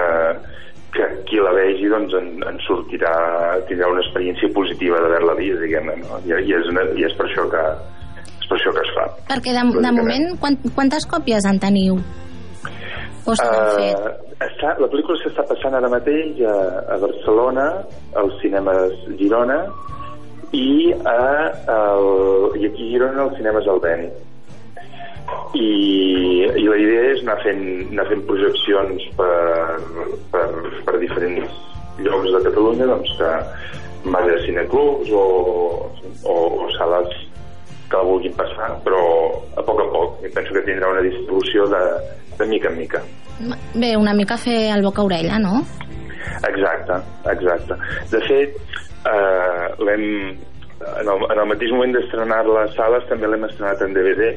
que 0.95 1.09
qui 1.27 1.41
la 1.43 1.55
vegi 1.57 1.91
doncs, 1.91 2.15
en, 2.21 2.31
en 2.47 2.61
sortirà, 2.69 3.15
tindrà 3.71 3.91
una 3.91 4.05
experiència 4.05 4.53
positiva 4.55 5.03
d'haver-la 5.03 5.35
vist, 5.41 5.59
diguem-ne, 5.65 5.99
no? 6.05 6.21
I, 6.23 6.37
i, 6.39 6.55
és 6.55 6.71
una, 6.71 6.87
I 6.95 7.09
és 7.09 7.19
per 7.19 7.27
això 7.27 7.49
que 7.51 7.65
és 8.45 8.51
per 8.51 8.61
això 8.61 8.75
que 8.77 8.85
es 8.85 8.93
fa. 8.95 9.09
Perquè 9.33 9.57
de, 9.57 9.65
de 9.89 9.95
moment, 9.97 10.29
quant, 10.43 10.61
quantes 10.77 11.09
còpies 11.11 11.49
en 11.51 11.59
teniu? 11.63 11.99
O 13.25 13.35
s'han 13.41 13.57
uh... 13.57 13.75
fet? 13.81 14.24
Està, 14.45 14.75
la 14.83 14.89
pel·lícula 14.93 15.17
s'està 15.23 15.45
passant 15.49 15.77
ara 15.79 15.89
mateix 15.93 16.41
a, 16.45 16.55
a 16.95 16.99
Barcelona, 17.01 17.67
als 18.21 18.37
cinemes 18.43 18.97
Girona, 19.21 19.61
i, 20.55 20.93
a, 21.09 21.19
el, 21.75 22.09
i 22.61 22.69
aquí 22.69 22.89
a 22.89 22.93
Girona 22.93 23.25
als 23.25 23.37
cinemes 23.39 23.69
Albeni. 23.71 24.11
I, 25.57 25.69
i 26.61 26.65
la 26.67 26.79
idea 26.83 27.05
és 27.15 27.23
anar 27.25 27.39
fent, 27.45 27.65
anar 27.95 28.09
fent 28.11 28.25
projeccions 28.29 29.07
per, 29.19 29.79
per, 30.35 30.45
per 30.87 30.97
diferents 31.01 31.63
llocs 32.05 32.33
de 32.35 32.43
Catalunya 32.49 32.91
doncs 32.91 33.15
que 33.21 33.31
va 34.13 34.23
de 34.27 34.37
cineclubs 34.45 35.13
o, 35.15 35.25
o, 36.29 36.35
o 36.35 36.69
sales 36.77 37.15
que 37.89 37.97
la 37.97 38.07
vulguin 38.11 38.35
passar, 38.37 38.75
però 38.85 39.03
a 39.57 39.65
poc 39.65 39.81
a 39.81 39.91
poc. 39.95 40.25
I 40.27 40.33
penso 40.35 40.57
que 40.57 40.67
tindrà 40.67 40.91
una 40.93 41.05
distribució 41.07 41.69
de, 41.73 41.85
de 42.39 42.51
mica 42.51 42.73
en 42.73 42.83
mica. 42.83 43.05
Bé, 43.75 43.97
una 43.97 44.15
mica 44.15 44.37
fer 44.39 44.71
el 44.75 44.85
boca-orella, 44.87 45.39
no? 45.43 45.63
Exacte, 46.49 46.99
exacte. 47.33 47.77
De 48.13 48.21
fet, 48.29 48.59
eh, 49.11 49.67
l'hem 49.85 50.05
en 50.85 51.09
el, 51.09 51.25
en 51.33 51.39
el 51.39 51.49
mateix 51.49 51.73
moment 51.73 51.95
d'estrenar 51.97 52.43
les 52.49 52.75
sales 52.77 53.07
també 53.09 53.31
l'hem 53.31 53.47
estrenat 53.49 53.83
en 53.85 53.95
DVD 53.97 54.35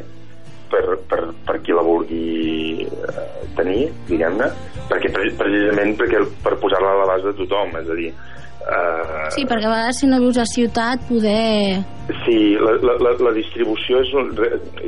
per, 0.71 0.83
per, 1.09 1.21
per 1.47 1.57
qui 1.63 1.75
la 1.75 1.83
vulgui 1.85 2.87
eh, 2.87 3.25
tenir, 3.57 3.87
diguem-ne, 4.09 4.49
perquè 4.89 5.11
pre- 5.15 5.33
precisament 5.39 5.95
perquè, 5.99 6.23
per 6.43 6.57
posar-la 6.61 6.93
a 6.93 6.99
l'abast 7.01 7.29
de 7.29 7.35
tothom, 7.41 7.75
és 7.81 7.91
a 7.91 7.97
dir, 7.99 8.11
eh, 8.67 9.29
Sí, 9.35 9.45
perquè 9.47 9.67
a 9.67 9.73
vegades 9.73 10.01
si 10.01 10.09
no 10.09 10.19
vius 10.23 10.39
a 10.41 10.47
ciutat 10.47 11.03
poder... 11.09 11.83
Sí, 12.25 12.39
la, 12.61 12.77
la, 12.83 12.97
la, 13.03 13.13
la 13.27 13.33
distribució 13.35 14.01
és 14.03 14.11
un... 14.15 14.31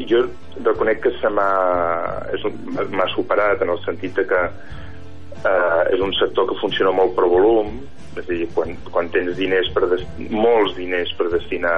Jo 0.10 0.24
reconec 0.64 1.04
que 1.06 1.14
se 1.20 1.32
m'ha 1.32 3.08
superat 3.16 3.64
en 3.64 3.74
el 3.76 3.80
sentit 3.86 4.16
de 4.20 4.26
que 4.28 4.42
eh, 4.48 5.84
és 5.96 6.04
un 6.04 6.14
sector 6.20 6.50
que 6.50 6.60
funciona 6.62 6.92
molt 6.96 7.16
per 7.16 7.28
volum 7.32 7.80
és 8.18 8.26
a 8.26 8.32
dir, 8.32 8.48
quan, 8.56 8.72
quan 8.92 9.10
tens 9.14 9.38
diners 9.38 9.70
per 9.76 9.88
des, 9.92 10.04
molts 10.32 10.76
diners 10.78 11.12
per 11.18 11.30
destinar 11.32 11.76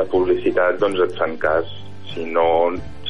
a 0.00 0.06
publicitat, 0.10 0.78
doncs 0.80 1.02
et 1.04 1.16
fan 1.18 1.36
cas. 1.42 1.68
Si 2.10 2.24
no, 2.26 2.46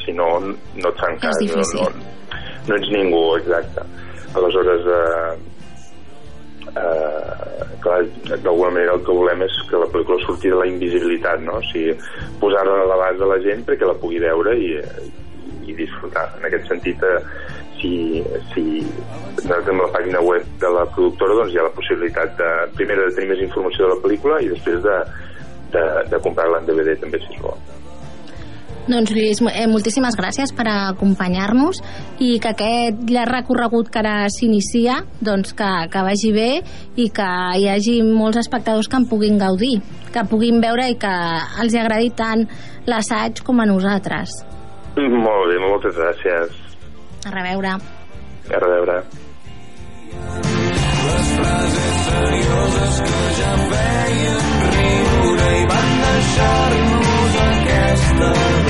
si 0.03 0.13
no, 0.13 0.27
no 0.41 0.91
et 0.91 0.99
fan 1.01 1.17
cas. 1.21 1.37
És 1.39 1.47
difícil. 1.47 1.81
No, 1.81 1.89
no, 1.89 2.49
no 2.67 2.77
ets 2.77 2.91
ningú, 2.93 3.23
exacte. 3.39 3.85
Aleshores, 4.37 4.85
eh, 4.97 5.50
eh, 6.75 7.65
clar, 7.83 8.01
d'alguna 8.31 8.71
manera 8.71 8.97
el 8.97 9.05
que 9.05 9.15
volem 9.15 9.45
és 9.47 9.57
que 9.69 9.81
la 9.81 9.89
pel·lícula 9.93 10.21
surti 10.25 10.51
de 10.51 10.59
la 10.59 10.67
invisibilitat, 10.69 11.41
no? 11.47 11.57
O 11.59 11.65
sigui, 11.71 11.95
posar-la 12.43 12.83
a 12.83 12.89
l'abast 12.91 13.19
de 13.21 13.31
la 13.31 13.39
gent 13.45 13.65
perquè 13.67 13.89
la 13.89 13.97
pugui 14.01 14.21
veure 14.23 14.55
i, 14.57 14.75
i 15.67 15.77
disfrutar. 15.77 16.27
En 16.39 16.47
aquest 16.49 16.69
sentit, 16.71 17.03
eh, 17.03 17.19
si, 17.81 18.21
si 18.53 18.63
nosaltres 19.41 19.73
amb 19.73 19.85
la 19.87 19.91
pàgina 19.95 20.21
web 20.21 20.47
de 20.61 20.71
la 20.77 20.85
productora 20.93 21.37
doncs 21.39 21.53
hi 21.55 21.59
ha 21.61 21.67
la 21.67 21.75
possibilitat 21.77 22.35
de, 22.39 22.49
primer 22.77 22.99
de 22.99 23.11
tenir 23.17 23.33
més 23.33 23.45
informació 23.49 23.87
de 23.87 23.93
la 23.95 24.01
pel·lícula 24.05 24.41
i 24.45 24.51
després 24.53 24.81
de, 24.85 24.97
de, 25.75 25.85
de 26.13 26.25
comprar-la 26.25 26.61
en 26.61 26.69
DVD 26.69 26.99
també 27.01 27.21
si 27.23 27.33
es 27.33 27.41
vol. 27.45 27.57
Doncs 28.91 29.13
Lluís, 29.15 29.39
eh, 29.53 29.67
moltíssimes 29.71 30.17
gràcies 30.19 30.51
per 30.51 30.65
acompanyar-nos 30.67 31.79
i 32.19 32.33
que 32.43 32.51
aquest 32.51 33.05
llarg 33.07 33.31
recorregut 33.37 33.87
que 33.87 34.01
ara 34.01 34.27
s'inicia 34.27 34.97
doncs 35.23 35.53
que, 35.55 35.69
que 35.93 36.03
vagi 36.03 36.33
bé 36.35 36.49
i 36.99 37.07
que 37.15 37.29
hi 37.55 37.69
hagi 37.71 38.01
molts 38.03 38.41
espectadors 38.43 38.91
que 38.91 38.99
en 38.99 39.07
puguin 39.07 39.39
gaudir, 39.39 39.79
que 40.11 40.25
puguin 40.27 40.59
veure 40.59 40.89
i 40.91 40.99
que 40.99 41.15
els 41.63 41.73
hi 41.73 41.79
agradi 41.79 42.11
tant 42.11 42.43
l'assaig 42.85 43.39
com 43.47 43.63
a 43.63 43.69
nosaltres. 43.69 44.41
Molt 44.99 45.47
bé, 45.47 45.57
moltes 45.63 45.95
gràcies. 45.95 46.61
A 47.25 47.31
reveure. 47.31 47.77
A 48.51 48.59
reveure. 48.59 49.03
La 57.81 57.97
setmana 57.97 58.61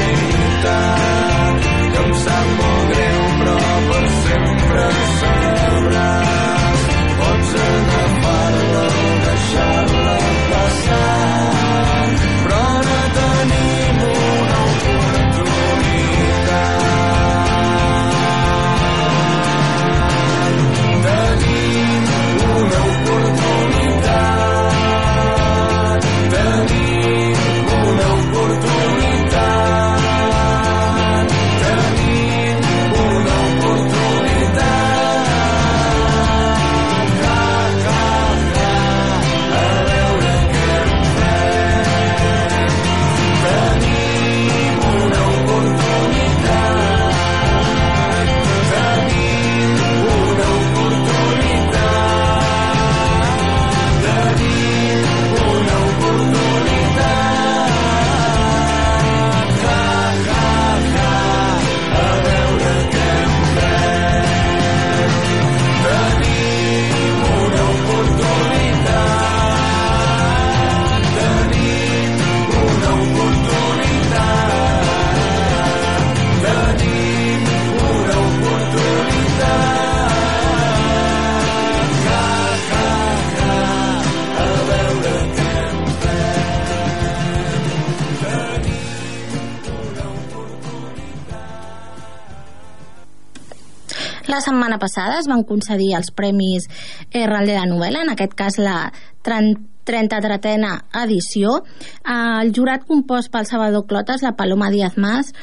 passada 94.82 95.20
es 95.22 95.30
van 95.30 95.46
concedir 95.48 95.94
els 96.00 96.12
Premis 96.12 96.68
RAL 97.14 97.48
de 97.48 97.58
la 97.60 97.68
novel·la, 97.70 98.04
en 98.04 98.14
aquest 98.16 98.34
cas 98.38 98.58
la 98.60 98.92
33a 99.24 100.76
edició. 101.04 101.62
El 102.06 102.54
jurat 102.56 102.86
compost 102.88 103.32
pel 103.34 103.48
Salvador 103.50 103.86
Clotas, 103.88 104.26
la 104.26 104.36
Paloma 104.38 104.72
Díaz 104.74 104.98
Mas, 104.98 105.34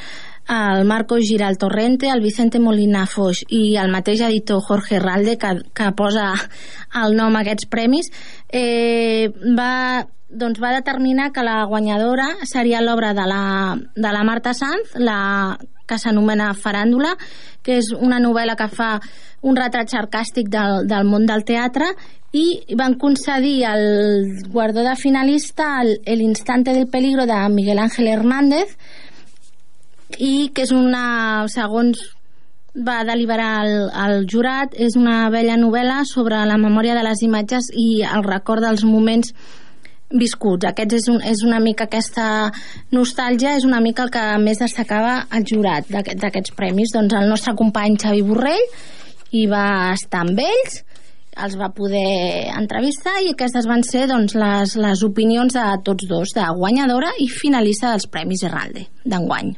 el 0.49 0.85
Marco 0.85 1.17
Giral 1.17 1.57
Torrente, 1.57 2.09
el 2.09 2.21
Vicente 2.21 2.59
Molina 2.59 3.05
Foix 3.05 3.43
i 3.53 3.77
el 3.77 3.91
mateix 3.93 4.23
editor 4.25 4.63
Jorge 4.65 4.99
Ralde 4.99 5.37
que, 5.37 5.51
que 5.77 5.91
posa 5.93 6.31
el 7.03 7.15
nom 7.15 7.37
a 7.37 7.43
aquests 7.43 7.69
premis 7.69 8.09
eh, 8.49 9.29
va, 9.57 10.07
doncs 10.29 10.61
va 10.61 10.73
determinar 10.73 11.29
que 11.35 11.45
la 11.45 11.61
guanyadora 11.69 12.31
seria 12.49 12.81
l'obra 12.81 13.13
de, 13.13 13.27
la, 13.29 13.43
de 13.93 14.15
la 14.15 14.23
Marta 14.25 14.55
Sanz 14.57 14.97
la 14.97 15.19
que 15.89 15.97
s'anomena 15.97 16.53
Faràndula 16.53 17.15
que 17.65 17.79
és 17.81 17.89
una 17.95 18.19
novel·la 18.21 18.55
que 18.59 18.69
fa 18.71 18.93
un 19.41 19.57
retrat 19.57 19.91
sarcàstic 19.91 20.49
del, 20.53 20.85
del 20.87 21.07
món 21.09 21.25
del 21.29 21.45
teatre 21.47 21.89
i 22.35 22.75
van 22.77 22.95
concedir 23.01 23.63
el 23.65 24.45
guardó 24.53 24.83
de 24.85 24.95
finalista 24.95 25.79
el, 25.81 26.21
Instante 26.21 26.73
del 26.73 26.87
Peligro 26.87 27.25
de 27.25 27.37
Miguel 27.49 27.79
Ángel 27.79 28.07
Hernández 28.07 28.77
i 30.17 30.49
que 30.53 30.65
és 30.65 30.73
una, 30.73 31.47
segons 31.49 32.01
va 32.75 33.03
deliberar 33.03 33.65
el, 33.65 33.73
el 33.89 34.27
jurat, 34.29 34.75
és 34.77 34.95
una 34.97 35.29
vella 35.33 35.57
novel·la 35.57 36.03
sobre 36.05 36.37
la 36.45 36.57
memòria 36.57 36.95
de 36.97 37.03
les 37.05 37.21
imatges 37.25 37.71
i 37.73 38.03
el 38.05 38.23
record 38.25 38.65
dels 38.65 38.85
moments 38.85 39.33
viscuts. 40.09 40.65
Aquests 40.69 40.97
és, 40.97 41.07
un, 41.11 41.19
és 41.21 41.43
una 41.45 41.59
mica 41.63 41.85
aquesta 41.87 42.49
nostàlgia, 42.95 43.55
és 43.59 43.65
una 43.67 43.81
mica 43.83 44.05
el 44.07 44.13
que 44.13 44.25
més 44.41 44.61
destacava 44.61 45.23
el 45.35 45.45
jurat 45.47 45.89
d'aquests 45.89 46.55
premis. 46.57 46.93
Doncs 46.95 47.15
el 47.17 47.29
nostre 47.29 47.55
company 47.59 47.97
Xavi 48.01 48.23
Borrell 48.25 48.65
hi 49.31 49.45
va 49.49 49.93
estar 49.93 50.23
amb 50.25 50.41
ells, 50.41 50.83
els 51.39 51.55
va 51.59 51.69
poder 51.71 52.49
entrevistar 52.57 53.19
i 53.23 53.31
aquestes 53.31 53.69
van 53.69 53.85
ser 53.85 54.07
doncs, 54.09 54.35
les, 54.35 54.75
les 54.81 55.05
opinions 55.07 55.55
de 55.55 55.65
tots 55.85 56.09
dos, 56.09 56.35
de 56.35 56.49
guanyadora 56.57 57.13
i 57.21 57.29
finalista 57.31 57.93
dels 57.93 58.09
Premis 58.11 58.43
Herralde 58.43 58.89
d'enguany. 59.05 59.55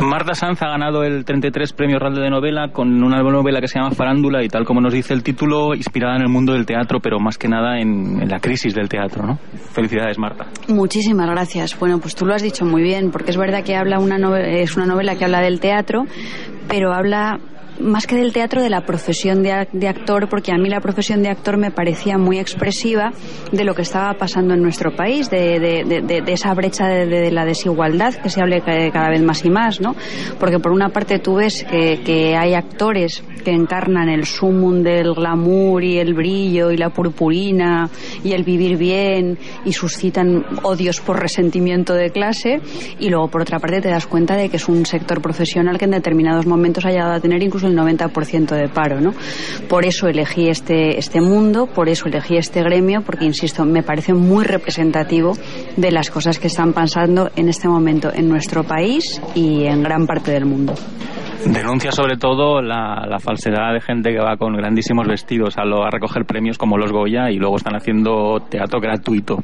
Marta 0.00 0.34
Sanz 0.34 0.62
ha 0.62 0.68
ganado 0.68 1.02
el 1.02 1.24
33 1.24 1.72
Premio 1.72 1.98
Real 1.98 2.14
de 2.14 2.30
Novela 2.30 2.68
con 2.72 3.02
una 3.02 3.22
novela 3.22 3.60
que 3.60 3.68
se 3.68 3.78
llama 3.78 3.90
Farándula 3.90 4.42
y 4.42 4.48
tal 4.48 4.64
como 4.64 4.80
nos 4.80 4.92
dice 4.92 5.12
el 5.12 5.22
título, 5.22 5.74
inspirada 5.74 6.16
en 6.16 6.22
el 6.22 6.28
mundo 6.28 6.52
del 6.52 6.66
teatro, 6.66 7.00
pero 7.00 7.18
más 7.18 7.36
que 7.36 7.48
nada 7.48 7.78
en, 7.78 8.22
en 8.22 8.28
la 8.28 8.40
crisis 8.40 8.74
del 8.74 8.88
teatro, 8.88 9.26
¿no? 9.26 9.38
Felicidades, 9.72 10.18
Marta. 10.18 10.46
Muchísimas 10.68 11.28
gracias. 11.28 11.78
Bueno, 11.78 11.98
pues 11.98 12.14
tú 12.14 12.26
lo 12.26 12.34
has 12.34 12.42
dicho 12.42 12.64
muy 12.64 12.82
bien, 12.82 13.10
porque 13.10 13.30
es 13.30 13.36
verdad 13.36 13.64
que 13.64 13.76
habla 13.76 13.98
una 13.98 14.18
novela, 14.18 14.48
es 14.48 14.76
una 14.76 14.86
novela 14.86 15.16
que 15.16 15.24
habla 15.24 15.40
del 15.40 15.60
teatro, 15.60 16.04
pero 16.68 16.92
habla 16.92 17.38
más 17.80 18.06
que 18.06 18.16
del 18.16 18.32
teatro, 18.32 18.62
de 18.62 18.70
la 18.70 18.82
profesión 18.82 19.42
de, 19.42 19.68
de, 19.72 19.88
actor, 19.88 20.28
porque 20.28 20.52
a 20.52 20.56
mí 20.56 20.68
la 20.68 20.80
profesión 20.80 21.22
de 21.22 21.28
actor 21.28 21.56
me 21.56 21.70
parecía 21.70 22.18
muy 22.18 22.38
expresiva 22.38 23.12
de 23.52 23.64
lo 23.64 23.74
que 23.74 23.82
estaba 23.82 24.14
pasando 24.14 24.54
en 24.54 24.62
nuestro 24.62 24.94
país, 24.94 25.30
de, 25.30 25.60
de, 25.60 26.22
de 26.22 26.32
esa 26.32 26.52
brecha 26.54 26.86
de, 26.86 27.30
la 27.30 27.44
desigualdad 27.44 28.14
que 28.14 28.30
se 28.30 28.40
hable 28.40 28.62
cada 28.62 29.10
vez 29.10 29.22
más 29.22 29.44
y 29.44 29.50
más, 29.50 29.80
¿no? 29.80 29.94
Porque 30.38 30.58
por 30.58 30.72
una 30.72 30.90
parte 30.90 31.18
tú 31.18 31.36
ves 31.36 31.64
que, 31.64 32.00
que 32.04 32.36
hay 32.36 32.54
actores 32.54 33.22
que 33.44 33.50
encarnan 33.52 34.08
el 34.08 34.24
sumum 34.26 34.82
del 34.82 35.14
glamour 35.14 35.82
y 35.82 35.98
el 35.98 36.14
brillo 36.14 36.70
y 36.70 36.76
la 36.76 36.90
purpurina 36.90 37.88
y 38.24 38.32
el 38.32 38.44
vivir 38.44 38.76
bien 38.76 39.38
y 39.64 39.72
suscitan 39.72 40.44
odios 40.62 41.00
por 41.00 41.20
resentimiento 41.20 41.94
de 41.94 42.10
clase 42.10 42.60
y 42.98 43.08
luego 43.08 43.28
por 43.28 43.42
otra 43.42 43.58
parte 43.58 43.80
te 43.80 43.88
das 43.88 44.06
cuenta 44.06 44.36
de 44.36 44.48
que 44.48 44.56
es 44.56 44.68
un 44.68 44.84
sector 44.84 45.20
profesional 45.20 45.78
que 45.78 45.84
en 45.84 45.92
determinados 45.92 46.46
momentos 46.46 46.84
ha 46.84 46.90
llegado 46.90 47.12
a 47.12 47.20
tener 47.20 47.42
incluso 47.42 47.67
el 47.68 47.76
90% 47.76 48.54
de 48.54 48.68
paro, 48.68 49.00
¿no? 49.00 49.12
Por 49.68 49.84
eso 49.84 50.08
elegí 50.08 50.48
este, 50.48 50.98
este 50.98 51.20
mundo, 51.20 51.66
por 51.66 51.88
eso 51.88 52.06
elegí 52.06 52.36
este 52.36 52.62
gremio, 52.62 53.02
porque, 53.02 53.24
insisto, 53.24 53.64
me 53.64 53.82
parece 53.82 54.14
muy 54.14 54.44
representativo 54.44 55.34
de 55.76 55.90
las 55.90 56.10
cosas 56.10 56.38
que 56.38 56.48
están 56.48 56.72
pasando 56.72 57.30
en 57.36 57.48
este 57.48 57.68
momento 57.68 58.12
en 58.12 58.28
nuestro 58.28 58.64
país 58.64 59.20
y 59.34 59.64
en 59.64 59.82
gran 59.82 60.06
parte 60.06 60.30
del 60.30 60.44
mundo. 60.44 60.74
Denuncia 61.44 61.92
sobre 61.92 62.16
todo 62.16 62.60
la, 62.60 63.16
falsedad 63.20 63.72
de 63.72 63.80
gente 63.80 64.10
que 64.10 64.18
va 64.18 64.36
con 64.36 64.54
grandísimos 64.54 65.06
vestidos 65.06 65.56
a, 65.56 65.62
recoger 65.90 66.24
premios 66.24 66.58
como 66.58 66.76
los 66.76 66.90
Goya 66.92 67.30
y 67.30 67.36
luego 67.36 67.56
están 67.56 67.76
haciendo 67.76 68.40
teatro 68.48 68.80
gratuito. 68.80 69.38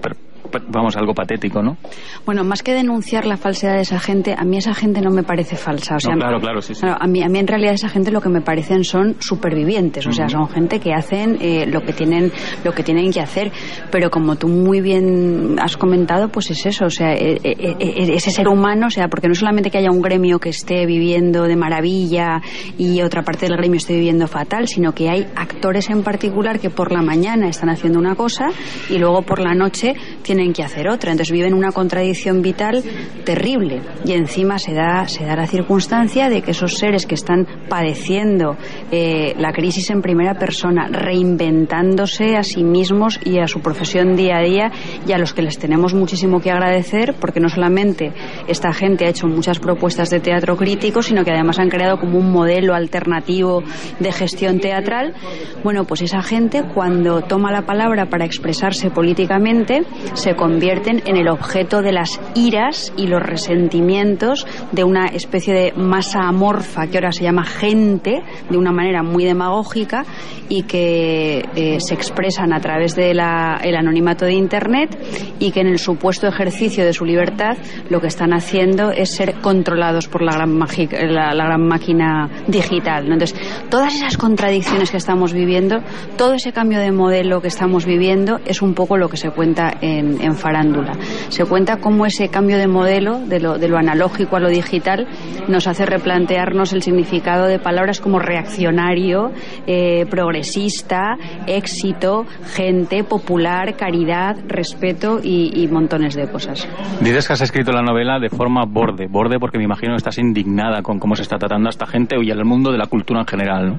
Vamos, 0.68 0.96
algo 0.96 1.14
patético, 1.14 1.62
¿no? 1.62 1.76
Bueno, 2.24 2.44
más 2.44 2.62
que 2.62 2.72
denunciar 2.72 3.26
la 3.26 3.36
falsedad 3.36 3.74
de 3.74 3.82
esa 3.82 3.98
gente, 3.98 4.34
a 4.36 4.44
mí 4.44 4.56
esa 4.56 4.74
gente 4.74 5.00
no 5.00 5.10
me 5.10 5.22
parece 5.22 5.56
falsa. 5.56 5.96
O 5.96 6.00
sea, 6.00 6.14
No, 6.14 6.20
claro, 6.20 6.40
claro, 6.40 6.60
sí, 6.60 6.74
sí. 6.74 6.80
Claro, 6.80 6.96
a, 7.00 7.06
mí, 7.06 7.22
a 7.22 7.28
mí 7.28 7.38
en 7.38 7.46
realidad 7.46 7.74
esa 7.74 7.88
gente 7.88 8.10
lo 8.10 8.20
que 8.20 8.28
me 8.28 8.40
parecen 8.40 8.84
son 8.84 9.16
supervivientes, 9.20 10.06
o 10.06 10.12
sea, 10.12 10.28
son 10.28 10.48
gente 10.48 10.80
que 10.80 10.92
hacen 10.92 11.38
eh, 11.40 11.66
lo 11.66 11.82
que 11.82 11.92
tienen 11.92 12.32
lo 12.64 12.72
que 12.72 12.82
tienen 12.82 13.10
que 13.12 13.20
hacer, 13.20 13.52
pero 13.90 14.10
como 14.10 14.36
tú 14.36 14.48
muy 14.48 14.80
bien 14.80 15.56
has 15.60 15.76
comentado, 15.76 16.28
pues 16.28 16.50
es 16.50 16.66
eso, 16.66 16.86
o 16.86 16.90
sea, 16.90 17.12
eh, 17.14 17.38
eh, 17.42 17.76
eh, 17.78 18.06
ese 18.14 18.30
ser 18.30 18.48
humano, 18.48 18.86
o 18.86 18.90
sea, 18.90 19.08
porque 19.08 19.28
no 19.28 19.34
solamente 19.34 19.70
que 19.70 19.78
haya 19.78 19.90
un 19.90 20.02
gremio 20.02 20.38
que 20.38 20.50
esté 20.50 20.86
viviendo 20.86 21.44
de 21.44 21.56
maravilla 21.56 22.40
y 22.78 23.02
otra 23.02 23.22
parte 23.22 23.46
del 23.46 23.56
gremio 23.56 23.78
esté 23.78 23.94
viviendo 23.94 24.26
fatal, 24.26 24.68
sino 24.68 24.92
que 24.92 25.08
hay 25.08 25.26
actores 25.36 25.90
en 25.90 26.02
particular 26.02 26.58
que 26.60 26.70
por 26.70 26.92
la 26.92 27.02
mañana 27.02 27.48
están 27.48 27.70
haciendo 27.70 27.98
una 27.98 28.14
cosa 28.14 28.48
y 28.88 28.98
luego 28.98 29.22
por 29.22 29.40
la 29.40 29.54
noche 29.54 29.94
tienen 30.22 30.43
que 30.52 30.62
hacer 30.62 30.88
otra, 30.88 31.12
entonces 31.12 31.32
viven 31.32 31.54
una 31.54 31.72
contradicción 31.72 32.42
vital 32.42 32.82
terrible 33.24 33.80
y 34.04 34.12
encima 34.12 34.58
se 34.58 34.74
da 34.74 35.06
se 35.08 35.24
da 35.24 35.36
la 35.36 35.46
circunstancia 35.46 36.28
de 36.28 36.42
que 36.42 36.52
esos 36.52 36.78
seres 36.78 37.06
que 37.06 37.14
están 37.14 37.46
padeciendo 37.68 38.56
eh, 38.90 39.34
la 39.38 39.52
crisis 39.52 39.90
en 39.90 40.02
primera 40.02 40.34
persona, 40.34 40.88
reinventándose 40.88 42.36
a 42.36 42.42
sí 42.42 42.62
mismos 42.62 43.18
y 43.24 43.38
a 43.38 43.46
su 43.46 43.60
profesión 43.60 44.16
día 44.16 44.38
a 44.38 44.42
día 44.42 44.72
y 45.06 45.12
a 45.12 45.18
los 45.18 45.32
que 45.32 45.42
les 45.42 45.58
tenemos 45.58 45.94
muchísimo 45.94 46.40
que 46.40 46.50
agradecer 46.50 47.14
porque 47.20 47.40
no 47.40 47.48
solamente 47.48 48.12
esta 48.48 48.72
gente 48.72 49.06
ha 49.06 49.10
hecho 49.10 49.26
muchas 49.26 49.58
propuestas 49.58 50.10
de 50.10 50.20
teatro 50.20 50.56
crítico, 50.56 51.02
sino 51.02 51.24
que 51.24 51.30
además 51.30 51.58
han 51.58 51.68
creado 51.68 51.98
como 51.98 52.18
un 52.18 52.30
modelo 52.30 52.74
alternativo 52.74 53.62
de 53.98 54.12
gestión 54.12 54.60
teatral. 54.60 55.14
Bueno, 55.62 55.84
pues 55.84 56.02
esa 56.02 56.22
gente 56.22 56.62
cuando 56.74 57.22
toma 57.22 57.52
la 57.52 57.62
palabra 57.62 58.06
para 58.06 58.24
expresarse 58.24 58.90
políticamente 58.90 59.82
se 60.24 60.34
convierten 60.34 61.02
en 61.04 61.18
el 61.18 61.28
objeto 61.28 61.82
de 61.82 61.92
las 61.92 62.18
iras 62.34 62.94
y 62.96 63.08
los 63.08 63.22
resentimientos 63.22 64.46
de 64.72 64.82
una 64.82 65.08
especie 65.08 65.52
de 65.52 65.72
masa 65.76 66.20
amorfa 66.20 66.86
que 66.86 66.96
ahora 66.96 67.12
se 67.12 67.24
llama 67.24 67.44
gente 67.44 68.22
de 68.48 68.56
una 68.56 68.72
manera 68.72 69.02
muy 69.02 69.24
demagógica 69.24 70.06
y 70.48 70.62
que 70.62 71.44
eh, 71.54 71.78
se 71.78 71.92
expresan 71.92 72.54
a 72.54 72.60
través 72.60 72.96
del 72.96 73.20
anonimato 73.20 74.24
de 74.24 74.32
Internet 74.32 74.98
y 75.38 75.50
que 75.50 75.60
en 75.60 75.66
el 75.66 75.78
supuesto 75.78 76.26
ejercicio 76.26 76.86
de 76.86 76.94
su 76.94 77.04
libertad 77.04 77.58
lo 77.90 78.00
que 78.00 78.06
están 78.06 78.32
haciendo 78.32 78.92
es 78.92 79.14
ser 79.14 79.42
controlados 79.42 80.08
por 80.08 80.22
la 80.22 80.32
gran, 80.32 80.58
la, 80.58 81.34
la 81.34 81.44
gran 81.44 81.68
máquina 81.68 82.30
digital. 82.46 83.12
Entonces, 83.12 83.34
todas 83.68 83.94
esas 83.94 84.16
contradicciones 84.16 84.90
que 84.90 84.96
estamos 84.96 85.34
viviendo, 85.34 85.82
todo 86.16 86.32
ese 86.32 86.52
cambio 86.52 86.78
de 86.78 86.92
modelo 86.92 87.42
que 87.42 87.48
estamos 87.48 87.84
viviendo 87.84 88.40
es 88.46 88.62
un 88.62 88.72
poco 88.72 88.96
lo 88.96 89.10
que 89.10 89.18
se 89.18 89.30
cuenta 89.30 89.70
en, 89.82 90.13
en 90.20 90.34
Farándula. 90.34 90.92
Se 91.28 91.44
cuenta 91.44 91.78
cómo 91.78 92.06
ese 92.06 92.28
cambio 92.28 92.58
de 92.58 92.66
modelo, 92.66 93.18
de 93.20 93.40
lo, 93.40 93.58
de 93.58 93.68
lo 93.68 93.78
analógico 93.78 94.36
a 94.36 94.40
lo 94.40 94.48
digital, 94.48 95.06
nos 95.48 95.66
hace 95.66 95.86
replantearnos 95.86 96.72
el 96.72 96.82
significado 96.82 97.46
de 97.46 97.58
palabras 97.58 98.00
como 98.00 98.18
reaccionario, 98.18 99.30
eh, 99.66 100.06
progresista, 100.10 101.16
éxito, 101.46 102.26
gente, 102.54 103.04
popular, 103.04 103.76
caridad, 103.76 104.36
respeto 104.46 105.20
y, 105.22 105.62
y 105.62 105.68
montones 105.68 106.14
de 106.14 106.28
cosas. 106.30 106.66
Dices 107.00 107.26
que 107.26 107.32
has 107.32 107.40
escrito 107.40 107.72
la 107.72 107.82
novela 107.82 108.18
de 108.18 108.30
forma 108.30 108.64
borde, 108.66 109.06
borde 109.08 109.38
porque 109.38 109.58
me 109.58 109.64
imagino 109.64 109.92
que 109.92 109.98
estás 109.98 110.18
indignada 110.18 110.82
con 110.82 110.98
cómo 110.98 111.14
se 111.14 111.22
está 111.22 111.36
tratando 111.38 111.68
a 111.68 111.70
esta 111.70 111.86
gente 111.86 112.16
y 112.22 112.30
al 112.30 112.44
mundo 112.44 112.70
de 112.72 112.78
la 112.78 112.86
cultura 112.86 113.20
en 113.20 113.26
general, 113.26 113.66
¿no? 113.68 113.78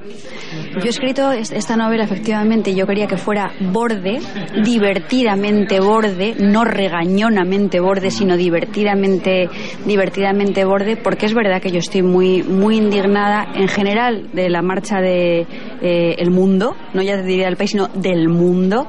Yo 0.80 0.86
he 0.86 0.89
escrito 0.89 1.32
es- 1.32 1.52
esta 1.52 1.76
novela, 1.78 2.04
efectivamente, 2.04 2.71
y 2.71 2.76
yo 2.76 2.86
quería 2.88 3.08
que 3.08 3.17
fuera 3.17 3.52
borde, 3.71 4.19
divertidamente 4.63 5.80
borde, 5.80 6.24
no 6.33 6.65
regañonamente 6.65 7.79
borde, 7.79 8.09
sino 8.09 8.38
divertidamente, 8.38 9.49
divertidamente 9.85 10.65
borde, 10.65 10.97
porque 10.97 11.25
es 11.27 11.33
verdad 11.33 11.61
que 11.61 11.71
yo 11.71 11.79
estoy 11.79 12.01
muy, 12.01 12.41
muy 12.43 12.77
indignada 12.77 13.47
en 13.55 13.67
general 13.67 14.29
de 14.33 14.49
la 14.49 14.61
marcha 14.61 14.99
de 15.01 15.45
eh, 15.81 16.15
el 16.17 16.31
mundo, 16.31 16.75
no 16.93 17.01
ya 17.01 17.17
diría 17.17 17.45
del 17.45 17.57
país, 17.57 17.71
sino 17.71 17.88
del 17.89 18.29
mundo. 18.29 18.88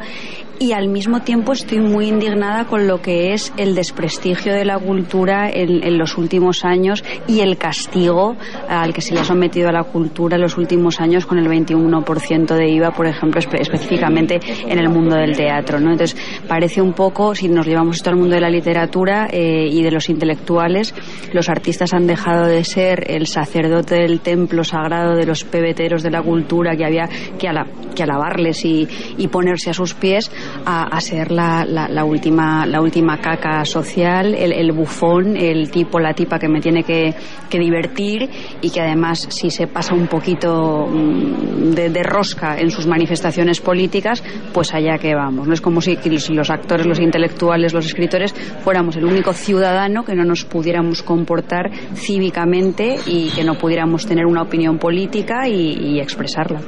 Y 0.58 0.72
al 0.72 0.88
mismo 0.88 1.20
tiempo 1.20 1.52
estoy 1.52 1.80
muy 1.80 2.08
indignada 2.08 2.64
con 2.64 2.86
lo 2.86 3.02
que 3.02 3.34
es 3.34 3.52
el 3.58 3.74
desprestigio 3.74 4.54
de 4.54 4.64
la 4.64 4.78
cultura 4.78 5.50
en, 5.50 5.98
los 5.98 6.16
últimos 6.16 6.64
años 6.64 7.04
y 7.28 7.40
el 7.40 7.58
castigo 7.58 8.36
al 8.66 8.94
que 8.94 9.02
se 9.02 9.12
le 9.12 9.20
ha 9.20 9.24
sometido 9.24 9.68
a 9.68 9.72
la 9.72 9.84
cultura 9.84 10.36
en 10.36 10.42
los 10.42 10.56
últimos 10.56 10.98
años 10.98 11.26
con 11.26 11.38
el 11.38 11.46
21% 11.46 12.54
de 12.54 12.70
IVA, 12.70 12.90
por 12.92 13.06
ejemplo, 13.06 13.38
espe- 13.38 13.60
específicamente 13.60 14.40
en 14.66 14.78
el 14.78 14.88
mundo 14.88 15.14
del 15.16 15.36
teatro. 15.36 15.78
¿no? 15.78 15.92
Entonces, 15.92 16.16
parece 16.48 16.80
un 16.80 16.94
poco, 16.94 17.34
si 17.34 17.48
nos 17.48 17.66
llevamos 17.66 17.96
esto 17.96 18.08
al 18.08 18.16
mundo 18.16 18.34
de 18.34 18.40
la 18.40 18.48
literatura 18.50 19.28
eh, 19.30 19.68
y 19.70 19.82
de 19.82 19.90
los 19.90 20.08
intelectuales, 20.08 20.94
los 21.34 21.50
artistas 21.50 21.92
han 21.92 22.06
dejado 22.06 22.46
de 22.46 22.64
ser 22.64 23.10
el 23.10 23.26
sacerdote 23.26 23.96
del 23.96 24.20
templo 24.20 24.64
sagrado 24.64 25.16
de 25.16 25.26
los 25.26 25.44
pebeteros 25.44 26.02
de 26.02 26.10
la 26.10 26.22
cultura 26.22 26.74
que 26.76 26.86
había 26.86 27.08
que, 27.38 27.46
ala- 27.46 27.66
que 27.94 28.02
alabarles 28.02 28.64
y 28.64 28.86
ponerse 29.30 29.68
a 29.68 29.74
sus 29.74 29.92
pies 29.92 30.30
a, 30.64 31.00
ser 31.00 31.30
la, 31.30 31.64
la- 31.64 31.88
la 31.88 32.04
última, 32.04 32.66
la 32.66 32.80
última 32.80 33.18
caca 33.18 33.64
social, 33.64 34.34
el, 34.34 34.72
bufón, 34.72 35.36
el 35.36 35.70
tipo, 35.70 35.98
la 36.00 36.12
tipa 36.14 36.38
que 36.38 36.48
me 36.48 36.60
tiene 36.60 36.82
que, 36.82 37.14
divertir 37.50 38.28
y 38.60 38.70
que 38.70 38.80
además 38.82 39.26
si 39.30 39.50
se 39.50 39.66
pasa 39.66 39.94
un 39.94 40.06
poquito 40.08 40.86
mm, 40.86 41.70
de, 41.74 41.88
de 41.88 42.02
rosca 42.02 42.58
en 42.58 42.70
sus 42.70 42.86
manifestaciones 42.86 43.60
políticas, 43.60 44.22
pues 44.52 44.74
allá 44.74 44.98
que 44.98 45.14
vamos. 45.14 45.46
No 45.48 45.54
es 45.54 45.60
como 45.62 45.80
si, 45.80 45.96
los 46.30 46.50
actores, 46.50 46.86
los 46.86 47.00
intelectuales, 47.00 47.72
los 47.72 47.86
escritores 47.86 48.34
fuéramos 48.62 48.96
el 48.96 49.04
único 49.06 49.32
ciudadano 49.32 50.04
que 50.04 50.14
no 50.14 50.24
nos 50.24 50.44
pudiéramos 50.44 51.02
comportar 51.02 51.70
cívicamente 51.94 52.96
y 53.06 53.30
que 53.30 53.44
no 53.44 53.54
pudiéramos 53.54 54.06
tener 54.06 54.26
una 54.26 54.42
opinión 54.42 54.78
política 54.78 55.48
y, 55.48 55.94
y 55.94 56.00
expresarla. 56.00 56.60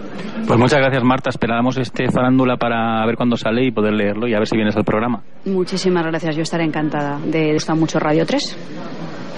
Pues 0.47 0.59
muchas 0.59 0.79
gracias, 0.81 1.03
Marta. 1.05 1.31
Esperamos 1.31 1.77
este 1.79 2.11
farándula 2.11 2.57
para 2.57 3.05
ver 3.07 3.17
cuándo 3.17 3.37
sale 3.37 3.67
y 3.68 3.72
poder 3.72 3.92
leerlo 3.94 4.26
y 4.28 4.35
a 4.35 4.38
ver 4.38 4.48
si 4.48 4.57
vienes 4.57 4.76
al 4.76 4.85
programa. 4.85 5.22
Muchísimas 5.44 6.04
gracias, 6.07 6.35
yo 6.37 6.42
estaré 6.42 6.64
encantada. 6.64 7.18
De 7.24 7.52
gusta 7.52 7.74
mucho 7.74 7.98
Radio 7.98 8.26
3. 8.26 8.57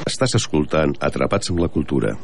Estàs 0.06 0.34
escoltant 0.34 0.96
Atrapats 1.00 1.50
amb 1.50 1.60
la 1.60 1.68
cultura. 1.68 2.16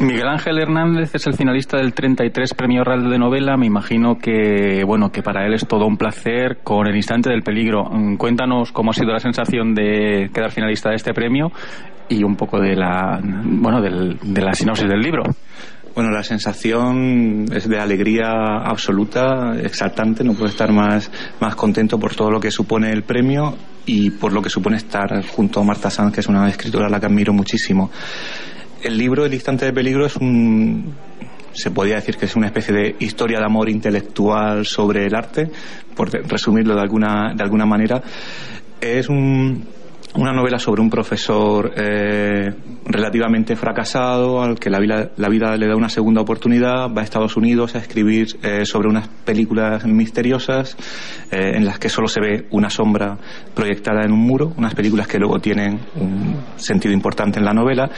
Miguel 0.00 0.28
Ángel 0.28 0.58
Hernández 0.60 1.12
es 1.14 1.26
el 1.26 1.34
finalista 1.34 1.76
del 1.76 1.92
33 1.92 2.54
Premio 2.54 2.84
Real 2.84 3.10
de 3.10 3.18
Novela. 3.18 3.56
Me 3.56 3.66
imagino 3.66 4.16
que, 4.16 4.84
bueno, 4.84 5.10
que 5.10 5.22
para 5.22 5.44
él 5.44 5.54
es 5.54 5.66
todo 5.66 5.86
un 5.86 5.96
placer 5.96 6.58
con 6.62 6.86
el 6.86 6.94
instante 6.94 7.30
del 7.30 7.42
peligro. 7.42 7.84
Mm, 7.90 8.16
Cuéntanos 8.16 8.70
cómo 8.70 8.90
ha 8.90 8.94
sido 8.94 9.12
la 9.12 9.18
sensación 9.18 9.74
de 9.74 10.30
quedar 10.32 10.52
finalista 10.52 10.90
de 10.90 10.96
este 10.96 11.12
premio 11.12 11.50
y 12.08 12.22
un 12.22 12.36
poco 12.36 12.60
de 12.60 12.76
la, 12.76 13.20
bueno, 13.22 13.80
del- 13.80 14.18
de 14.22 14.40
la 14.40 14.54
sinopsis 14.54 14.88
del 14.88 15.00
libro. 15.00 15.24
Bueno, 15.98 16.12
la 16.12 16.22
sensación 16.22 17.46
es 17.52 17.68
de 17.68 17.76
alegría 17.76 18.28
absoluta, 18.64 19.56
exaltante, 19.60 20.22
no 20.22 20.34
puedo 20.34 20.46
estar 20.46 20.70
más, 20.70 21.10
más 21.40 21.56
contento 21.56 21.98
por 21.98 22.14
todo 22.14 22.30
lo 22.30 22.38
que 22.38 22.52
supone 22.52 22.92
el 22.92 23.02
premio 23.02 23.56
y 23.84 24.10
por 24.10 24.32
lo 24.32 24.40
que 24.40 24.48
supone 24.48 24.76
estar 24.76 25.26
junto 25.26 25.58
a 25.58 25.64
Marta 25.64 25.90
Sanz, 25.90 26.14
que 26.14 26.20
es 26.20 26.28
una 26.28 26.48
escritora 26.48 26.86
a 26.86 26.88
la 26.88 27.00
que 27.00 27.06
admiro 27.06 27.32
muchísimo. 27.32 27.90
El 28.80 28.96
libro 28.96 29.26
El 29.26 29.34
instante 29.34 29.64
de 29.64 29.72
peligro 29.72 30.06
es 30.06 30.14
un 30.14 30.94
se 31.50 31.72
podría 31.72 31.96
decir 31.96 32.16
que 32.16 32.26
es 32.26 32.36
una 32.36 32.46
especie 32.46 32.72
de 32.72 32.94
historia 33.00 33.40
de 33.40 33.46
amor 33.46 33.68
intelectual 33.68 34.66
sobre 34.66 35.04
el 35.04 35.16
arte, 35.16 35.50
por 35.96 36.12
resumirlo 36.12 36.76
de 36.76 36.80
alguna, 36.80 37.34
de 37.34 37.42
alguna 37.42 37.66
manera. 37.66 38.00
Es 38.80 39.08
un, 39.08 39.66
una 40.18 40.32
novela 40.32 40.58
sobre 40.58 40.82
un 40.82 40.90
profesor 40.90 41.72
eh, 41.76 42.52
relativamente 42.84 43.54
fracasado 43.54 44.42
al 44.42 44.58
que 44.58 44.68
la 44.68 44.80
vida, 44.80 45.12
la 45.16 45.28
vida 45.28 45.56
le 45.56 45.68
da 45.68 45.76
una 45.76 45.88
segunda 45.88 46.20
oportunidad, 46.20 46.92
va 46.92 47.02
a 47.02 47.04
Estados 47.04 47.36
Unidos 47.36 47.76
a 47.76 47.78
escribir 47.78 48.36
eh, 48.42 48.64
sobre 48.64 48.88
unas 48.88 49.06
películas 49.06 49.86
misteriosas 49.86 50.76
eh, 51.30 51.52
en 51.54 51.64
las 51.64 51.78
que 51.78 51.88
solo 51.88 52.08
se 52.08 52.20
ve 52.20 52.46
una 52.50 52.68
sombra 52.68 53.16
proyectada 53.54 54.02
en 54.04 54.10
un 54.10 54.18
muro, 54.18 54.52
unas 54.56 54.74
películas 54.74 55.06
que 55.06 55.18
luego 55.18 55.38
tienen 55.38 55.78
un 55.94 56.36
sentido 56.56 56.92
importante 56.92 57.38
en 57.38 57.44
la 57.44 57.52
novela 57.52 57.88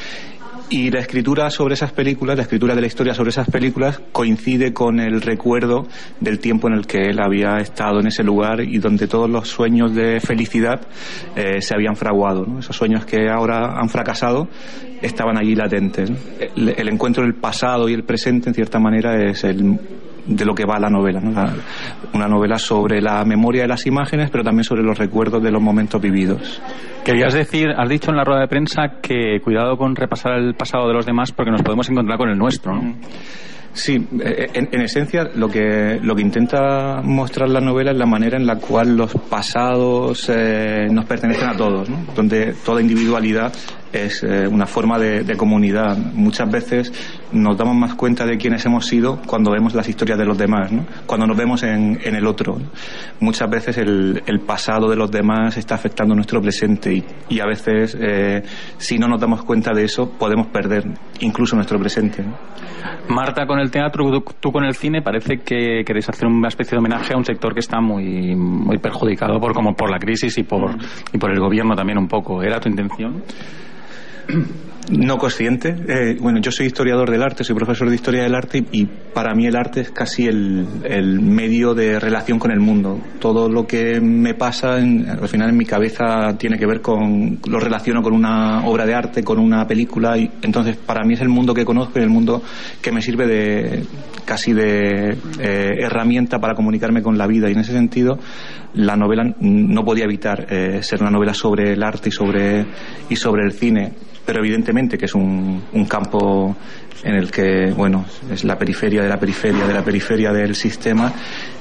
y 0.70 0.90
la 0.90 1.00
escritura 1.00 1.50
sobre 1.50 1.74
esas 1.74 1.92
películas, 1.92 2.37
la 2.37 2.44
escritura 2.44 2.76
de 2.76 2.80
la 2.80 2.87
historia 2.87 3.12
sobre 3.12 3.30
esas 3.30 3.50
películas 3.50 4.00
coincide 4.12 4.72
con 4.72 5.00
el 5.00 5.20
recuerdo 5.20 5.88
del 6.20 6.38
tiempo 6.38 6.68
en 6.68 6.74
el 6.74 6.87
que 6.87 7.11
él 7.11 7.18
había 7.20 7.56
estado 7.56 7.98
en 8.00 8.06
ese 8.06 8.22
lugar 8.22 8.61
y 8.61 8.78
donde 8.78 9.09
todos 9.09 9.28
los 9.28 9.48
sueños 9.48 9.94
de 9.94 10.20
felicidad 10.20 10.80
eh, 11.35 11.61
se 11.61 11.74
habían 11.74 11.96
fraguado. 11.96 12.46
Esos 12.61 12.76
sueños 12.76 13.04
que 13.04 13.28
ahora 13.28 13.80
han 13.80 13.88
fracasado 13.88 14.48
estaban 15.02 15.37
allí 15.37 15.56
latentes. 15.56 16.12
el 16.56 16.88
encuentro 16.88 17.24
del 17.24 17.35
pasado 17.35 17.88
y 17.88 17.94
el 17.94 18.04
presente, 18.04 18.48
en 18.48 18.54
cierta 18.54 18.78
manera, 18.78 19.28
es 19.28 19.42
el 19.42 19.78
de 20.31 20.45
lo 20.45 20.55
que 20.55 20.64
va 20.64 20.79
la 20.79 20.88
novela. 20.88 21.21
¿no? 21.21 21.31
La- 21.33 21.53
una 22.14 22.27
novela 22.29 22.59
sobre 22.59 23.01
la 23.03 23.25
memoria 23.25 23.62
de 23.62 23.69
las 23.69 23.87
imágenes, 23.87 24.31
pero 24.31 24.43
también 24.45 24.64
sobre 24.64 24.83
los 24.83 24.97
recuerdos 24.99 25.43
de 25.43 25.51
los 25.51 25.61
momentos 25.61 26.01
vividos. 26.01 26.62
Querías 27.05 27.35
decir, 27.35 27.69
has 27.77 27.88
dicho 27.88 28.11
en 28.11 28.16
la 28.16 28.25
rueda 28.25 28.40
de 28.40 28.49
prensa 28.49 29.01
que 29.03 29.40
cuidado 29.43 29.77
con 29.77 29.95
repasar 29.97 30.35
el 30.38 30.55
pasado 30.55 30.87
de 30.88 30.95
los 30.95 31.07
demás 31.07 31.33
porque 31.33 31.51
nos 31.51 31.62
podemos 31.62 31.88
encontrar 31.90 32.19
con 32.19 32.29
el 32.29 32.38
nuestro, 32.38 32.75
¿no? 32.75 32.95
Sí, 33.73 34.05
eh, 34.25 34.49
en, 34.53 34.69
en 34.73 34.81
esencia 34.81 35.31
lo 35.37 35.49
que, 35.49 36.01
lo 36.03 36.16
que 36.16 36.23
intenta 36.23 37.01
mostrar 37.05 37.49
la 37.49 37.61
novela 37.61 37.93
es 37.93 37.97
la 37.97 38.05
manera 38.07 38.37
en 38.37 38.45
la 38.45 38.57
cual 38.57 38.97
los 38.97 39.14
pasados 39.14 40.29
eh, 40.29 40.88
nos 40.90 41.05
pertenecen 41.05 41.49
a 41.51 41.57
todos, 41.57 41.88
¿no? 41.88 41.99
donde 42.16 42.53
toda 42.64 42.81
individualidad 42.81 43.53
es 43.92 44.22
eh, 44.22 44.46
una 44.46 44.66
forma 44.66 44.98
de, 44.98 45.37
comunidad. 45.37 45.96
Muchas 45.96 46.50
veces 46.50 46.92
nos 47.33 47.57
damos 47.57 47.74
más 47.76 47.94
cuenta 47.94 48.26
de 48.26 48.37
quiénes 48.37 48.64
hemos 48.66 48.87
sido 48.87 49.20
cuando 49.26 49.53
vemos 49.53 49.74
las 49.74 49.88
historias 49.88 50.18
de 50.18 50.24
los 50.24 50.37
demás, 50.37 50.70
¿no? 50.70 50.85
cuando 51.07 51.26
nos 51.26 51.37
vemos 51.37 51.62
en, 51.62 51.98
en 52.03 52.14
el 52.14 52.26
otro. 52.26 52.59
Muchas 53.20 53.48
veces 53.48 53.79
el, 53.79 54.22
el 54.26 54.40
pasado 54.40 54.88
de 54.88 54.96
los 54.96 55.11
demás 55.11 55.57
está 55.57 55.76
afectando 55.76 56.14
nuestro 56.14 56.40
presente 56.40 56.92
y, 56.92 57.05
y 57.29 57.40
a 57.40 57.46
veces 57.46 57.96
eh, 57.98 58.42
si 58.76 58.98
no 58.98 59.09
nos 59.09 59.20
damos 59.20 59.42
cuenta 59.44 59.72
de 59.72 59.85
eso 59.85 60.11
podemos 60.18 60.48
perder 60.48 60.85
incluso 61.20 61.57
nuestro 61.57 61.79
presente. 61.79 62.24
Marta 63.09 63.46
con 63.46 63.59
el 63.59 63.70
teatro, 63.70 64.11
tú, 64.11 64.24
tú 64.38 64.53
con 64.53 64.64
el 64.64 64.74
cine, 64.74 65.03
parece 65.03 65.38
que 65.38 65.83
queréis 65.85 66.09
hacer 66.09 66.26
una 66.26 66.48
especie 66.48 66.72
de 66.72 66.79
homenaje 66.79 67.14
a 67.14 67.16
un 67.16 67.24
sector 67.24 67.53
que 67.55 67.61
está 67.61 67.81
muy, 67.81 68.35
muy 68.37 68.79
perjudicado 68.79 69.40
por, 69.40 69.53
como 69.53 69.74
por 69.74 69.90
la 69.90 69.98
crisis 69.98 70.37
y 70.38 70.44
por, 70.44 70.76
y 71.12 71.18
por 71.18 71.31
el 71.31 71.40
gobierno 71.40 71.74
también 71.74 71.98
un 71.98 72.09
poco. 72.09 72.42
¿Era 72.42 72.61
tu 72.61 72.68
intención? 72.68 73.22
No 74.88 75.18
consciente. 75.18 75.76
Eh, 75.87 76.16
bueno, 76.18 76.40
yo 76.40 76.50
soy 76.50 76.66
historiador 76.66 77.09
del 77.11 77.22
arte, 77.22 77.44
soy 77.44 77.54
profesor 77.54 77.88
de 77.88 77.94
historia 77.94 78.24
del 78.24 78.35
arte 78.35 78.64
y, 78.72 78.87
para 79.14 79.35
mí 79.37 79.46
el 79.46 79.54
arte 79.54 79.83
es 79.83 79.90
casi 79.92 80.26
el, 80.26 80.66
el 80.83 81.20
medio 81.20 81.74
de 81.74 82.00
relación 82.00 82.40
con 82.40 82.50
el 82.50 82.59
mundo. 82.59 82.98
Todo 83.20 83.48
lo 83.48 83.68
que 83.68 84.00
me 84.00 84.35
pasa, 84.35 84.80
en- 84.80 85.09
al 85.09 85.28
final 85.28 85.50
en 85.50 85.56
mi 85.59 85.64
cabeza 85.64 86.37
tiene 86.38 86.59
que 86.59 86.66
ver 86.66 86.80
con, 86.80 87.38
lo 87.48 87.61
relaciono 87.61 88.02
con 88.02 88.14
una 88.14 88.66
obra 88.66 88.85
de 88.85 88.94
arte, 88.94 89.22
con 89.22 89.38
una 89.38 89.64
película 89.64 90.18
y 90.18 90.28
entonces 90.42 90.76
para 90.76 91.04
mí 91.04 91.14
es 91.14 91.20
el 91.20 91.28
mundo 91.28 91.54
que 91.54 91.64
conozco 91.64 92.00
y 92.00 92.02
el 92.02 92.11
mundo 92.11 92.42
que 92.83 92.90
me 92.90 93.00
sirve 93.00 93.28
de 93.28 93.85
casi 94.24 94.52
de 94.52 95.11
eh, 95.38 95.70
herramienta 95.78 96.40
para 96.40 96.54
comunicarme 96.54 97.00
con 97.02 97.16
la 97.16 97.28
vida 97.28 97.48
y 97.48 97.52
en 97.52 97.61
ese 97.61 97.72
sentido 97.72 98.18
la 98.74 98.96
novela 98.96 99.35
no 99.40 99.85
podía 99.85 100.04
evitar 100.04 100.46
eh, 100.50 100.83
ser 100.83 101.00
una 101.02 101.11
novela 101.11 101.35
sobre 101.35 101.74
el 101.74 101.83
arte 101.83 102.09
y 102.09 102.12
sobre, 102.12 102.64
y 103.09 103.14
sobre 103.16 103.44
el 103.44 103.52
cine, 103.52 103.92
pero 104.31 104.45
evidentemente 104.45 104.97
que 104.97 105.07
es 105.07 105.14
un, 105.16 105.61
campo 105.88 106.55
en 107.03 107.16
el 107.16 107.33
que, 107.33 107.73
bueno, 107.77 108.05
es 108.31 108.45
la 108.45 108.57
periferia 108.57 109.03
de 109.03 109.09
la 109.09 109.19
periferia 109.19 109.66
de 109.66 109.75
la 109.75 109.83
periferia 109.83 110.33
del 110.33 110.55
sistema 110.55 111.12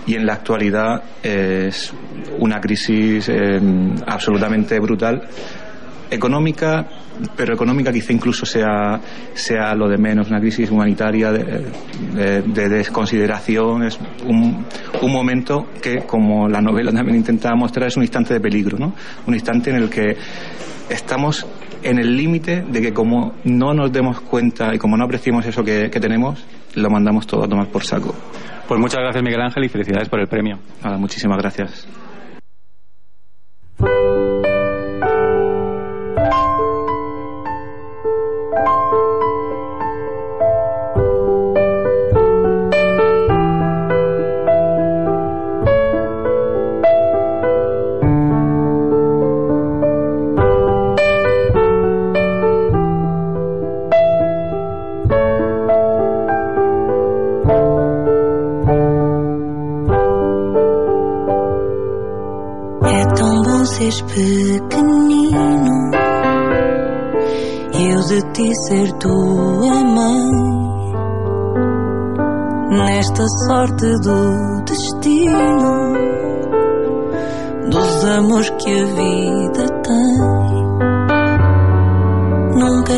y 0.05 0.13
en 0.13 0.23
la 0.23 0.33
actualidad 0.33 1.01
es 1.23 1.91
una 2.37 2.61
crisis 2.61 3.27
eh, 3.27 3.59
absolutamente 4.05 4.79
brutal 4.79 5.27
económica, 6.11 6.87
pero 7.35 7.55
económica 7.55 7.91
quizá 7.91 8.13
incluso 8.13 8.45
sea, 8.45 9.01
sea 9.33 9.73
lo 9.73 9.89
de 9.89 9.97
menos, 9.97 10.29
una 10.29 10.39
crisis 10.39 10.69
humanitaria 10.69 11.31
de, 11.31 11.65
de- 12.13 12.41
de 12.43 12.69
desconsideración, 12.69 13.81
es 13.81 13.97
un, 14.27 14.63
un 15.01 15.11
momento 15.11 15.69
que, 15.81 16.01
como 16.05 16.47
la 16.47 16.61
novela 16.61 16.91
también 16.91 17.17
intenta 17.17 17.55
mostrar, 17.55 17.87
es 17.87 17.97
un 17.97 18.03
instante 18.03 18.35
de 18.35 18.39
peligro, 18.39 18.77
¿no? 18.77 18.93
Un 19.25 19.33
instante 19.33 19.71
en 19.71 19.77
el 19.77 19.89
que 19.89 20.15
estamos 20.87 21.47
en 21.83 21.99
el 21.99 22.15
límite 22.15 22.61
de 22.61 22.81
que 22.81 22.93
como 22.93 23.33
no 23.43 23.73
nos 23.73 23.91
demos 23.91 24.19
cuenta 24.21 24.73
y 24.73 24.77
como 24.77 24.97
no 24.97 25.05
apreciemos 25.05 25.45
eso 25.45 25.63
que, 25.63 25.89
que 25.89 25.99
tenemos, 25.99 26.45
lo 26.75 26.89
mandamos 26.89 27.27
todo 27.27 27.43
a 27.43 27.47
tomar 27.47 27.67
por 27.67 27.83
saco. 27.83 28.13
Pues 28.67 28.79
muchas 28.79 28.99
gracias 29.01 29.23
Miguel 29.23 29.41
Ángel 29.41 29.63
y 29.63 29.69
felicidades 29.69 30.09
por 30.09 30.19
el 30.19 30.27
premio. 30.27 30.59
Nada, 30.83 30.97
muchísimas 30.97 31.37
gracias. 31.37 31.87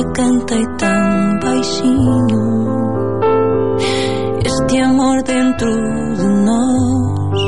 Nunca 0.02 0.14
cantei 0.14 0.66
tão 0.80 1.40
baixinho 1.40 2.26
este 4.44 4.82
amor 4.82 5.22
dentro 5.22 5.70
de 6.18 6.28
nós. 6.44 7.42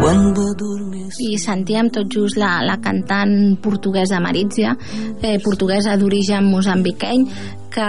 Quando 0.00 0.40
adormeço. 0.50 1.22
i 1.22 1.38
sentíem 1.38 1.90
tot 1.90 2.10
just 2.12 2.36
la, 2.36 2.62
la 2.64 2.78
cantant 2.78 3.56
portuguesa 3.62 4.18
Maritza, 4.18 4.76
eh, 5.22 5.38
portuguesa 5.38 5.96
d'origen 5.96 6.50
mosambiqueny, 6.50 7.24
que 7.70 7.86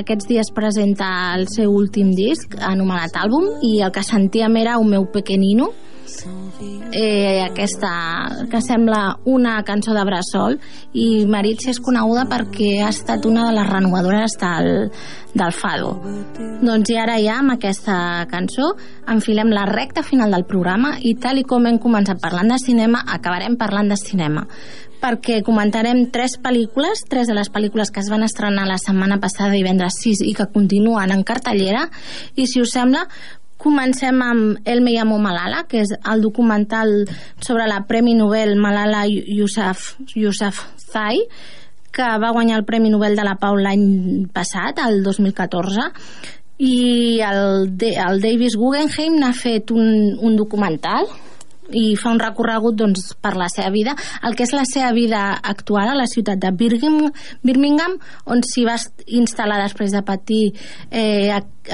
aquests 0.00 0.26
dies 0.26 0.50
presenta 0.54 1.34
el 1.36 1.46
seu 1.48 1.68
últim 1.70 2.14
disc, 2.16 2.56
anomenat 2.56 3.20
àlbum, 3.20 3.60
i 3.60 3.82
el 3.84 3.92
que 3.92 4.02
sentíem 4.02 4.56
era 4.56 4.78
un 4.78 4.88
meu 4.88 5.04
pequenino, 5.12 5.74
eh, 6.92 7.42
aquesta 7.44 8.46
que 8.50 8.60
sembla 8.62 9.18
una 9.24 9.62
cançó 9.64 9.94
de 9.94 10.04
bressol. 10.04 10.58
I 10.92 11.26
Maritza 11.30 11.70
és 11.72 11.80
coneguda 11.82 12.26
perquè 12.30 12.80
ha 12.84 12.90
estat 12.90 13.26
una 13.28 13.46
de 13.48 13.54
les 13.56 13.70
renovadores 13.70 14.36
del, 14.40 14.90
del 15.34 15.54
Fado. 15.54 15.94
Doncs 16.60 16.92
i 16.92 16.98
ara 17.00 17.16
ja 17.22 17.38
amb 17.40 17.54
aquesta 17.56 18.26
cançó 18.30 18.74
enfilem 19.10 19.52
la 19.54 19.66
recta 19.70 20.04
final 20.06 20.34
del 20.34 20.46
programa 20.48 20.96
i 21.00 21.16
tal 21.20 21.40
i 21.40 21.46
com 21.46 21.66
hem 21.66 21.80
començat 21.82 22.20
parlant 22.22 22.50
de 22.52 22.60
cinema 22.62 23.04
acabarem 23.06 23.58
parlant 23.60 23.90
de 23.90 23.98
cinema. 24.00 24.46
Perquè 25.00 25.38
comentarem 25.40 26.02
tres 26.12 26.34
pel·lícules, 26.44 27.06
tres 27.08 27.30
de 27.30 27.32
les 27.32 27.48
pel·lícules 27.48 27.88
que 27.88 28.02
es 28.02 28.10
van 28.12 28.26
estrenar 28.26 28.66
la 28.68 28.76
setmana 28.76 29.16
passada 29.16 29.56
divendres 29.56 29.96
6 30.02 30.20
i 30.28 30.34
que 30.36 30.50
continuen 30.52 31.14
en 31.14 31.22
cartellera. 31.24 31.86
I 32.36 32.44
si 32.44 32.60
us 32.60 32.74
sembla 32.76 33.06
Comencem 33.60 34.22
amb 34.24 34.64
El 34.64 34.80
me 34.80 34.94
llamo 34.94 35.18
Malala, 35.20 35.66
que 35.68 35.82
és 35.84 35.90
el 35.92 36.22
documental 36.24 37.04
sobre 37.44 37.66
la 37.68 37.82
Premi 37.84 38.14
Nobel 38.16 38.54
Malala 38.56 39.02
Yousaf, 39.06 39.98
Yousafzai, 40.16 41.20
que 41.92 42.06
va 42.22 42.32
guanyar 42.32 42.56
el 42.56 42.64
Premi 42.64 42.88
Nobel 42.88 43.18
de 43.18 43.26
la 43.26 43.36
Pau 43.36 43.58
l'any 43.60 44.28
passat, 44.32 44.80
el 44.80 45.02
2014, 45.04 45.90
i 46.60 47.20
el, 47.24 47.68
el 47.90 48.24
Davis 48.24 48.56
Guggenheim 48.56 49.20
n'ha 49.20 49.34
fet 49.36 49.72
un, 49.76 50.16
un 50.16 50.40
documental 50.40 51.08
i 51.76 51.94
fa 52.00 52.12
un 52.14 52.20
recorregut 52.22 52.78
doncs, 52.78 53.14
per 53.20 53.34
la 53.38 53.48
seva 53.52 53.70
vida, 53.74 53.94
el 54.26 54.36
que 54.36 54.46
és 54.46 54.54
la 54.56 54.66
seva 54.68 54.92
vida 54.96 55.22
actual 55.38 55.92
a 55.92 55.98
la 55.98 56.08
ciutat 56.10 56.40
de 56.42 56.50
Birmingham, 56.52 57.96
on 58.26 58.44
s'hi 58.46 58.66
va 58.68 58.76
instal·lar 59.06 59.60
després 59.62 59.94
de 59.94 60.02
patir 60.06 60.42
eh, 60.90 61.30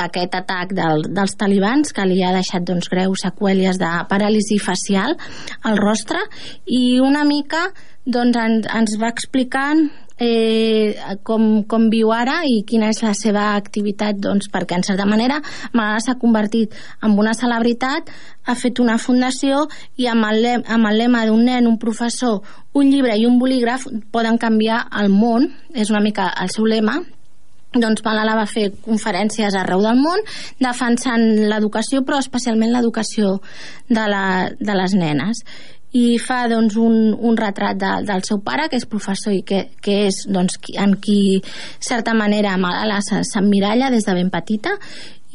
aquest 0.06 0.34
atac 0.36 0.74
del, 0.76 1.06
dels 1.16 1.36
talibans 1.38 1.92
que 1.94 2.06
li 2.08 2.22
ha 2.24 2.34
deixat 2.36 2.66
doncs, 2.66 2.90
greus 2.92 3.24
seqüèlies 3.26 3.80
de 3.80 3.92
paràlisi 4.10 4.58
facial 4.62 5.16
al 5.62 5.78
rostre. 5.80 6.20
I 6.66 6.98
una 7.00 7.24
mica 7.24 7.68
doncs, 8.06 8.36
ens, 8.38 8.66
ens 8.70 8.98
va 9.02 9.10
explicant 9.10 9.88
eh, 10.18 10.96
com, 11.26 11.64
com 11.68 11.88
viu 11.92 12.12
ara 12.14 12.40
i 12.48 12.62
quina 12.68 12.88
és 12.92 13.02
la 13.04 13.12
seva 13.18 13.48
activitat 13.56 14.20
doncs, 14.22 14.48
perquè 14.52 14.78
en 14.78 14.86
certa 14.86 15.06
manera 15.08 15.40
Malala 15.74 16.00
s'ha 16.04 16.16
convertit 16.20 16.74
en 17.02 17.18
una 17.18 17.34
celebritat 17.36 18.08
ha 18.46 18.54
fet 18.54 18.80
una 18.80 18.96
fundació 19.02 19.66
i 19.96 20.08
amb 20.08 20.28
el, 20.30 20.46
amb 20.62 20.90
el 20.90 21.02
lema 21.02 21.26
d'un 21.26 21.44
nen, 21.44 21.66
un 21.66 21.78
professor 21.82 22.40
un 22.76 22.92
llibre 22.92 23.16
i 23.18 23.26
un 23.26 23.38
bolígraf 23.40 23.88
poden 24.12 24.38
canviar 24.38 24.86
el 25.02 25.12
món 25.12 25.50
és 25.74 25.90
una 25.90 26.04
mica 26.04 26.30
el 26.40 26.50
seu 26.52 26.66
lema. 26.68 27.00
Doncs 27.76 28.00
Malala 28.04 28.36
va 28.38 28.46
fer 28.48 28.70
conferències 28.84 29.56
arreu 29.58 29.82
del 29.84 29.98
món 30.00 30.22
defensant 30.62 31.24
l'educació 31.50 32.00
però 32.06 32.22
especialment 32.22 32.72
l'educació 32.72 33.40
de, 33.90 34.04
la, 34.08 34.22
de 34.56 34.76
les 34.78 34.94
nenes 34.96 35.42
i 35.96 36.16
fa 36.20 36.42
doncs, 36.50 36.76
un, 36.76 37.14
un 37.16 37.36
retrat 37.38 37.78
de, 37.80 37.92
del 38.08 38.24
seu 38.26 38.40
pare, 38.44 38.68
que 38.68 38.76
és 38.80 38.84
professor 38.90 39.32
i 39.32 39.42
que, 39.46 39.62
que 39.82 40.02
és 40.10 40.22
doncs, 40.28 40.58
qui, 40.60 40.76
en 40.82 40.96
qui, 41.00 41.18
certa 41.80 42.14
manera, 42.14 42.56
Malala 42.60 42.98
se- 43.06 43.22
s'emmiralla 43.24 43.88
des 43.94 44.04
de 44.04 44.16
ben 44.18 44.28
petita. 44.34 44.76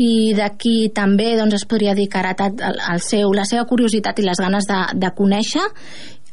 I 0.02 0.34
d'aquí 0.38 0.90
també 0.96 1.36
doncs, 1.38 1.60
es 1.60 1.66
podria 1.70 1.94
dir 1.98 2.08
que 2.10 2.18
ha 2.20 2.24
heretat 2.26 2.62
el, 2.68 2.80
el 2.94 3.02
seu, 3.06 3.34
la 3.38 3.46
seva 3.46 3.66
curiositat 3.70 4.20
i 4.22 4.26
les 4.26 4.40
ganes 4.42 4.66
de, 4.70 4.80
de 5.02 5.12
conèixer 5.18 5.66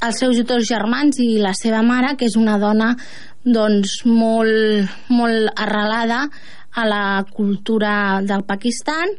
els 0.07 0.21
seus 0.23 0.38
dos 0.47 0.62
germans 0.69 1.19
i 1.19 1.41
la 1.43 1.51
seva 1.59 1.81
mare, 1.83 2.12
que 2.17 2.29
és 2.29 2.37
una 2.38 2.55
dona 2.62 2.93
doncs, 3.45 4.03
molt, 4.07 4.87
molt 5.11 5.51
arrelada 5.59 6.29
a 6.79 6.85
la 6.87 7.03
cultura 7.35 8.21
del 8.23 8.45
Pakistan 8.47 9.11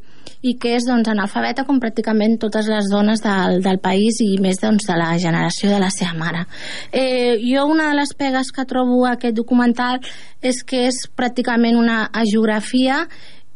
i 0.41 0.53
que 0.55 0.75
és 0.77 0.85
doncs, 0.87 1.09
analfabeta 1.11 1.65
com 1.67 1.81
pràcticament 1.83 2.37
totes 2.39 2.69
les 2.71 2.87
dones 2.91 3.19
del, 3.23 3.59
del 3.63 3.79
país 3.83 4.21
i 4.23 4.37
més 4.41 4.61
doncs, 4.61 4.87
de 4.87 4.95
la 4.99 5.11
generació 5.19 5.71
de 5.73 5.79
la 5.81 5.89
seva 5.91 6.15
mare. 6.19 6.45
Eh, 6.91 7.39
jo 7.43 7.65
una 7.67 7.89
de 7.89 7.97
les 7.99 8.13
pegues 8.15 8.53
que 8.55 8.67
trobo 8.69 9.03
a 9.05 9.17
aquest 9.17 9.35
documental 9.35 9.99
és 10.41 10.63
que 10.63 10.85
és 10.87 11.03
pràcticament 11.15 11.75
una 11.79 12.05
geografia 12.23 13.03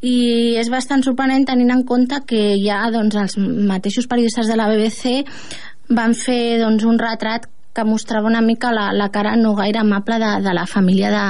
i 0.03 0.57
és 0.59 0.67
bastant 0.67 1.05
sorprenent 1.05 1.47
tenint 1.47 1.71
en 1.71 1.85
compte 1.87 2.19
que 2.27 2.57
ja 2.59 2.83
doncs, 2.91 3.15
els 3.15 3.37
mateixos 3.39 4.09
periodistes 4.11 4.51
de 4.51 4.59
la 4.59 4.67
BBC 4.67 5.23
van 5.95 6.15
fer 6.17 6.59
doncs, 6.59 6.83
un 6.83 6.99
retrat 6.99 7.47
que 7.73 7.87
mostrava 7.87 8.27
una 8.27 8.43
mica 8.43 8.73
la, 8.75 8.91
la 8.93 9.09
cara 9.09 9.37
no 9.39 9.55
gaire 9.55 9.79
amable 9.79 10.19
de, 10.19 10.33
de 10.43 10.53
la 10.53 10.67
família 10.67 11.09
de, 11.09 11.23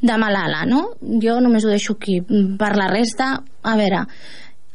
de 0.00 0.16
Malala, 0.16 0.64
no? 0.64 0.86
Jo 1.22 1.40
només 1.42 1.66
ho 1.66 1.72
deixo 1.72 1.98
aquí. 1.98 2.20
Per 2.22 2.72
la 2.78 2.88
resta, 2.88 3.34
a 3.62 3.76
veure, 3.76 4.06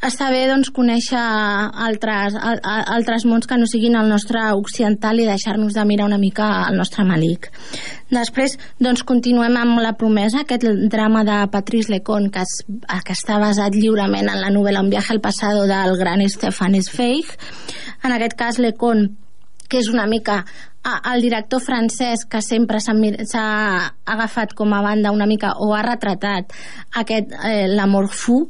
està 0.01 0.31
bé 0.33 0.45
doncs, 0.49 0.71
conèixer 0.73 1.21
altres, 1.85 2.35
al, 2.35 2.59
altres 2.95 3.25
mons 3.29 3.45
que 3.47 3.57
no 3.59 3.67
siguin 3.69 3.95
el 3.99 4.09
nostre 4.09 4.41
occidental 4.57 5.21
i 5.21 5.27
deixar-nos 5.29 5.75
de 5.77 5.85
mirar 5.85 6.07
una 6.09 6.17
mica 6.21 6.47
el 6.69 6.79
nostre 6.79 7.05
malic. 7.05 7.51
Després 8.09 8.57
doncs, 8.81 9.05
continuem 9.07 9.59
amb 9.61 9.81
La 9.81 9.93
promesa, 9.97 10.41
aquest 10.41 10.65
drama 10.91 11.23
de 11.27 11.37
Patrice 11.53 11.93
Lecon 11.93 12.31
que, 12.33 12.41
es, 12.41 12.63
que 13.05 13.13
està 13.13 13.37
basat 13.41 13.77
lliurement 13.77 14.29
en 14.29 14.41
la 14.41 14.49
novel·la 14.53 14.81
Un 14.81 14.89
viaje 14.89 15.13
al 15.13 15.21
passado 15.21 15.67
del 15.69 15.97
gran 15.99 16.25
Stefan 16.29 16.79
Zweig. 16.81 17.29
En 18.03 18.11
aquest 18.15 18.37
cas, 18.37 18.57
Lecon 18.57 19.11
que 19.71 19.79
és 19.79 19.87
una 19.87 20.03
mica 20.09 20.41
el 21.13 21.21
director 21.21 21.61
francès 21.63 22.25
que 22.27 22.41
sempre 22.41 22.81
s'ha 22.81 23.45
agafat 24.03 24.55
com 24.57 24.73
a 24.73 24.81
banda 24.81 25.13
una 25.15 25.29
mica 25.29 25.53
o 25.61 25.71
ha 25.77 25.83
retratat 25.85 26.51
aquest 26.99 27.31
eh, 27.45 27.67
l'amor 27.69 28.09
fu 28.09 28.41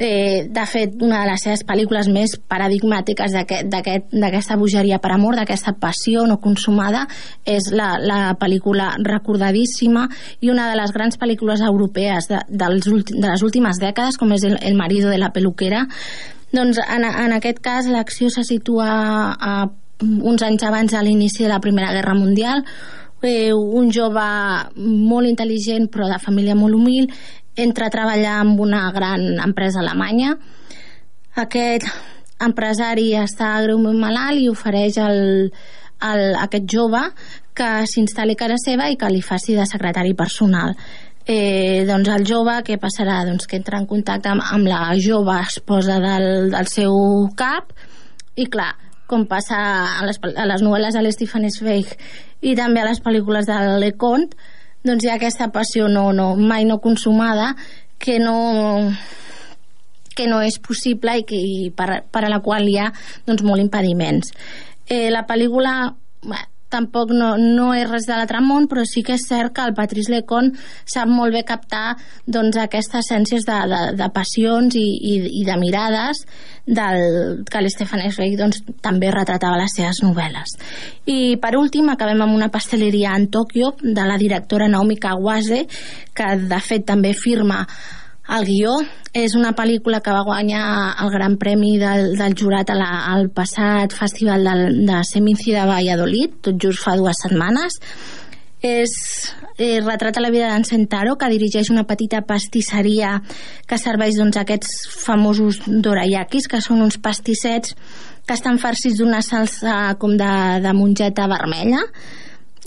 eh, 0.00 0.48
de 0.48 0.64
fet 0.66 0.96
una 1.04 1.20
de 1.22 1.30
les 1.30 1.42
seves 1.44 1.62
pel·lícules 1.68 2.08
més 2.08 2.32
paradigmàtiques 2.48 3.34
d'aquesta 3.36 3.78
aquest, 3.78 4.54
bogeria 4.58 4.98
per 4.98 5.12
amor, 5.12 5.36
d'aquesta 5.36 5.76
passió 5.78 6.24
no 6.26 6.40
consumada 6.40 7.04
és 7.44 7.68
la, 7.76 7.92
la 8.00 8.20
pel·lícula 8.40 8.94
recordadíssima 9.04 10.08
i 10.40 10.50
una 10.50 10.70
de 10.72 10.78
les 10.80 10.94
grans 10.96 11.20
pel·lícules 11.20 11.60
europees 11.66 12.30
de, 12.32 12.40
dels 12.48 12.88
de 12.88 13.26
les 13.26 13.44
últimes 13.44 13.78
dècades 13.82 14.16
com 14.16 14.32
és 14.32 14.46
El, 14.48 14.56
el 14.64 14.74
marido 14.74 15.10
de 15.12 15.18
la 15.20 15.34
peluquera. 15.36 15.84
Doncs 16.50 16.80
en, 16.80 17.04
en 17.04 17.36
aquest 17.36 17.60
cas 17.62 17.86
l'acció 17.86 18.30
se 18.32 18.42
situa 18.48 18.88
a 19.36 19.68
uns 20.00 20.42
anys 20.42 20.64
abans 20.64 20.96
de 20.96 21.02
l'inici 21.04 21.44
de 21.44 21.52
la 21.52 21.60
Primera 21.60 21.92
Guerra 21.92 22.16
Mundial. 22.16 22.64
Eh, 23.20 23.52
un 23.52 23.90
jove 23.92 24.24
molt 24.80 25.28
intel·ligent 25.28 25.90
però 25.92 26.08
de 26.08 26.16
família 26.22 26.56
molt 26.56 26.78
humil 26.78 27.10
entra 27.56 27.88
a 27.88 27.94
treballar 27.94 28.38
amb 28.40 28.60
una 28.60 28.86
gran 28.94 29.40
empresa 29.42 29.80
alemanya 29.82 30.36
aquest 31.40 31.86
empresari 32.40 33.12
està 33.20 33.52
greument 33.64 33.98
malalt 34.00 34.40
i 34.40 34.48
ofereix 34.48 34.96
el, 35.02 35.50
el, 36.08 36.24
aquest 36.40 36.66
jove 36.70 37.02
que 37.54 37.70
s'instal·li 37.90 38.36
a 38.36 38.40
casa 38.44 38.58
seva 38.62 38.88
i 38.88 38.96
que 38.96 39.10
li 39.12 39.20
faci 39.22 39.56
de 39.58 39.66
secretari 39.68 40.14
personal 40.16 40.74
eh, 41.26 41.84
doncs 41.88 42.10
el 42.14 42.26
jove 42.28 42.56
què 42.66 42.78
passarà? 42.80 43.20
Doncs 43.28 43.48
que 43.48 43.58
entra 43.60 43.80
en 43.80 43.88
contacte 43.90 44.30
amb, 44.32 44.44
amb 44.44 44.68
la 44.70 44.94
jove 45.00 45.36
esposa 45.40 46.00
del, 46.02 46.50
del 46.54 46.70
seu 46.70 46.94
cap 47.38 47.74
i 48.40 48.46
clar, 48.50 48.72
com 49.10 49.26
passa 49.28 49.58
a 50.00 50.06
les, 50.06 50.20
a 50.22 50.46
les 50.48 50.64
novel·les 50.64 50.96
de 50.96 51.02
l'Stephen 51.04 51.48
Zweig 51.50 51.92
i 52.46 52.54
també 52.56 52.80
a 52.80 52.88
les 52.88 53.02
pel·lícules 53.04 53.48
de 53.48 53.58
Leconte, 53.82 54.38
doncs 54.86 55.04
hi 55.04 55.10
ha 55.10 55.16
aquesta 55.18 55.50
passió 55.52 55.88
no, 55.88 56.10
no, 56.12 56.34
mai 56.36 56.64
no 56.64 56.80
consumada 56.80 57.54
que 57.98 58.18
no 58.18 58.36
que 60.16 60.26
no 60.26 60.40
és 60.42 60.58
possible 60.60 61.14
i, 61.20 61.24
que, 61.24 61.36
i 61.36 61.70
per, 61.72 62.02
per 62.10 62.24
a 62.26 62.30
la 62.32 62.40
qual 62.44 62.66
hi 62.68 62.76
ha 62.80 62.90
doncs, 63.26 63.44
molt 63.46 63.62
impediments. 63.62 64.34
Eh, 64.90 65.08
la 65.12 65.22
pel·lícula 65.28 65.94
tampoc 66.70 67.12
no, 67.14 67.34
no 67.38 67.70
és 67.76 67.88
res 67.90 68.06
de 68.08 68.16
l'altre 68.16 68.40
món, 68.44 68.68
però 68.70 68.84
sí 68.88 69.02
que 69.06 69.16
és 69.18 69.26
cert 69.28 69.54
que 69.56 69.66
el 69.66 69.74
Patrice 69.76 70.12
Lecon 70.12 70.52
sap 70.88 71.10
molt 71.10 71.34
bé 71.34 71.44
captar 71.46 71.96
doncs, 72.26 72.58
aquestes 72.60 73.04
essències 73.04 73.46
de, 73.46 73.58
de, 73.72 73.82
de 73.98 74.08
passions 74.14 74.76
i, 74.78 74.86
i, 75.12 75.14
i 75.42 75.44
de 75.46 75.58
mirades 75.60 76.24
del, 76.66 77.44
que 77.50 77.62
l'Stefan 77.62 78.04
Zweig 78.14 78.36
doncs, 78.38 78.62
també 78.82 79.10
retratava 79.10 79.58
les 79.60 79.74
seves 79.76 80.02
novel·les. 80.04 80.56
I 81.10 81.36
per 81.42 81.56
últim 81.58 81.90
acabem 81.90 82.22
amb 82.24 82.36
una 82.36 82.50
pasteleria 82.52 83.16
en 83.18 83.28
Tòquio 83.32 83.74
de 83.82 84.06
la 84.06 84.18
directora 84.20 84.68
Naomi 84.70 84.98
Kawase 85.00 85.64
que 86.14 86.34
de 86.50 86.60
fet 86.62 86.86
també 86.86 87.14
firma 87.16 87.64
el 88.30 88.46
guió 88.46 88.76
és 89.16 89.34
una 89.34 89.50
pel·lícula 89.58 90.00
que 90.04 90.14
va 90.14 90.22
guanyar 90.26 90.62
el 91.02 91.10
Gran 91.10 91.36
Premi 91.40 91.74
del, 91.80 92.14
del 92.18 92.36
jurat 92.38 92.70
a 92.70 92.76
la, 92.78 92.90
al 93.10 93.28
passat 93.34 93.94
Festival 93.96 94.46
del, 94.46 94.62
de 94.86 95.02
Seminci 95.08 95.54
de 95.56 95.66
Valladolid, 95.66 96.38
tot 96.46 96.60
just 96.62 96.84
fa 96.84 96.94
dues 96.98 97.18
setmanes. 97.24 97.80
És, 98.60 98.92
eh, 99.56 99.80
retrata 99.80 100.20
la 100.20 100.30
vida 100.30 100.50
d'en 100.52 100.66
Sentaro, 100.68 101.16
que 101.16 101.30
dirigeix 101.32 101.72
una 101.72 101.86
petita 101.88 102.20
pastisseria 102.28 103.16
que 103.66 103.80
serveix 103.80 104.20
doncs, 104.20 104.36
aquests 104.36 104.86
famosos 105.00 105.62
dorayakis, 105.66 106.46
que 106.46 106.60
són 106.62 106.84
uns 106.84 107.00
pastissets 107.00 107.74
que 108.26 108.36
estan 108.36 108.60
farcits 108.62 109.00
d'una 109.00 109.24
salsa 109.26 109.96
com 109.98 110.14
de, 110.20 110.32
de 110.62 110.74
mongeta 110.76 111.26
vermella 111.26 111.82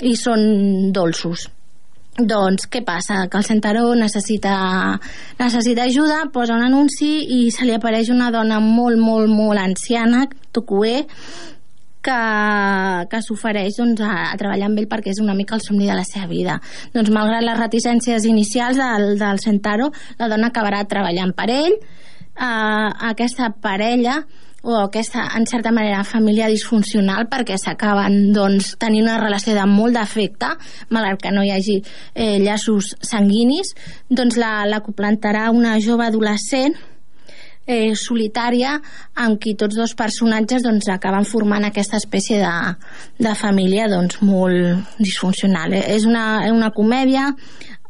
i 0.01 0.17
són 0.19 0.91
dolços 0.91 1.47
doncs 2.19 2.67
què 2.69 2.83
passa? 2.85 3.23
Que 3.29 3.39
el 3.39 3.45
Centaró 3.47 3.87
necessita, 3.97 4.99
necessita 5.39 5.87
ajuda, 5.87 6.27
posa 6.33 6.53
un 6.53 6.65
anunci 6.65 7.09
i 7.37 7.39
se 7.51 7.65
li 7.65 7.73
apareix 7.73 8.11
una 8.13 8.29
dona 8.33 8.59
molt, 8.61 8.99
molt, 9.01 9.31
molt 9.31 9.59
anciana, 9.59 10.27
Tokué, 10.53 11.07
que, 12.03 12.19
que 13.09 13.21
s'ofereix 13.25 13.79
doncs, 13.79 14.03
a, 14.05 14.29
a 14.29 14.37
treballar 14.37 14.69
amb 14.69 14.83
ell 14.83 14.89
perquè 14.91 15.13
és 15.15 15.23
una 15.23 15.33
mica 15.37 15.57
el 15.57 15.65
somni 15.65 15.89
de 15.89 15.97
la 15.97 16.05
seva 16.05 16.27
vida. 16.29 16.59
Doncs 16.93 17.09
malgrat 17.15 17.45
les 17.47 17.59
reticències 17.59 18.27
inicials 18.29 18.77
del, 18.77 19.15
del 19.17 19.41
Centaro, 19.41 19.89
la 20.19 20.29
dona 20.29 20.51
acabarà 20.51 20.83
treballant 20.89 21.33
per 21.33 21.49
ell. 21.55 21.77
Uh, 22.33 22.89
aquesta 23.13 23.51
parella 23.61 24.23
o 24.63 24.77
aquesta, 24.79 25.25
en 25.35 25.45
certa 25.45 25.73
manera, 25.75 26.05
família 26.07 26.47
disfuncional 26.47 27.27
perquè 27.31 27.57
s'acaben 27.59 28.31
doncs, 28.35 28.73
tenint 28.79 29.09
una 29.09 29.19
relació 29.19 29.57
de 29.57 29.65
molt 29.67 29.97
d'afecte, 29.97 30.53
malgrat 30.89 31.19
que 31.25 31.33
no 31.35 31.43
hi 31.43 31.51
hagi 31.51 31.81
eh, 32.15 32.39
llaços 32.39 32.93
sanguinis, 33.03 33.73
doncs 34.07 34.39
la, 34.39 34.63
la 34.69 34.79
coplantarà 34.85 35.49
una 35.51 35.75
jove 35.83 36.07
adolescent 36.07 36.79
eh, 37.67 37.91
solitària 37.99 38.77
amb 39.19 39.39
qui 39.43 39.57
tots 39.59 39.75
dos 39.75 39.95
personatges 39.99 40.63
doncs, 40.63 40.87
acaben 40.91 41.27
formant 41.27 41.67
aquesta 41.67 41.99
espècie 41.99 42.39
de, 42.39 42.55
de 43.19 43.35
família 43.35 43.91
doncs, 43.91 44.21
molt 44.23 44.95
disfuncional. 44.99 45.75
Eh? 45.75 45.85
És 45.97 46.07
una, 46.07 46.47
una 46.55 46.71
comèdia 46.71 47.33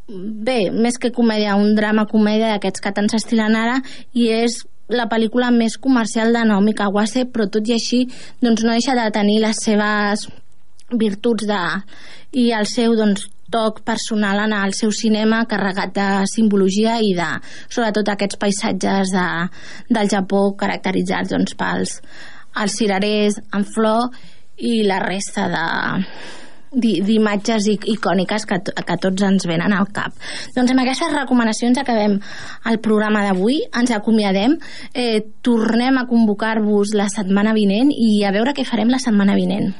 bé, 0.09 0.69
més 0.73 0.97
que 0.99 1.13
comèdia, 1.15 1.55
un 1.55 1.75
drama-comèdia 1.77 2.53
d'aquests 2.53 2.83
que 2.83 2.91
tant 2.97 3.09
s'estilen 3.11 3.55
ara 3.55 3.79
i 4.13 4.29
és 4.41 4.63
la 4.95 5.09
pel·lícula 5.11 5.51
més 5.53 5.77
comercial 5.81 6.33
de 6.35 6.43
Naomi 6.47 6.73
Kawase, 6.77 7.25
però 7.29 7.49
tot 7.51 7.67
i 7.69 7.75
així 7.77 8.03
doncs, 8.41 8.63
no 8.63 8.73
deixa 8.73 8.95
de 8.97 9.09
tenir 9.15 9.39
les 9.43 9.61
seves 9.65 10.27
virtuts 10.93 11.47
de, 11.49 11.61
i 12.39 12.51
el 12.53 12.69
seu 12.69 12.97
doncs, 12.97 13.29
toc 13.53 13.83
personal 13.85 14.39
en 14.47 14.53
el 14.57 14.73
seu 14.73 14.91
cinema 14.95 15.43
carregat 15.49 15.93
de 15.93 16.07
simbologia 16.31 16.97
i 17.05 17.13
de, 17.17 17.29
sobretot 17.69 18.09
aquests 18.09 18.39
paisatges 18.41 19.13
de, 19.13 19.25
del 19.93 20.09
Japó 20.09 20.47
caracteritzats 20.57 21.33
doncs, 21.35 21.57
pels 21.59 21.99
els 22.63 22.77
cirerers 22.79 23.37
en 23.53 23.65
flor 23.65 24.09
i 24.57 24.79
la 24.87 24.99
resta 25.03 25.45
de, 25.53 25.67
d'imatges 26.73 27.67
icòniques 27.69 28.47
que, 28.49 28.59
que 28.63 28.97
tots 29.01 29.25
ens 29.25 29.47
venen 29.49 29.73
al 29.73 29.89
cap. 29.93 30.15
Doncs 30.55 30.73
amb 30.73 30.83
aquestes 30.83 31.13
recomanacions 31.13 31.79
acabem 31.79 32.19
el 32.69 32.79
programa 32.83 33.23
d'avui, 33.27 33.61
ens 33.77 33.93
acomiadem, 33.93 34.57
eh, 34.93 35.21
tornem 35.41 35.97
a 35.97 36.07
convocar-vos 36.09 36.95
la 36.97 37.09
setmana 37.09 37.53
vinent 37.53 37.91
i 37.93 38.23
a 38.25 38.33
veure 38.35 38.53
què 38.53 38.65
farem 38.65 38.89
la 38.89 39.01
setmana 39.01 39.35
vinent. 39.35 39.73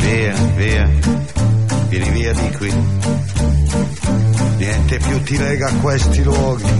Via, 0.00 0.34
via, 0.56 0.86
vieni 1.90 2.10
via 2.10 2.32
di 2.32 2.50
qui. 2.56 2.72
Niente 4.60 4.98
più 4.98 5.22
ti 5.24 5.38
lega 5.38 5.68
a 5.68 5.74
questi 5.80 6.22
luoghi, 6.22 6.70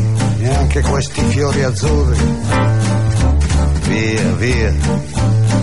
neanche 0.41 0.83
questi 0.83 1.22
fiori 1.22 1.62
azzurri 1.62 2.89
via, 3.91 4.32
via, 4.36 4.72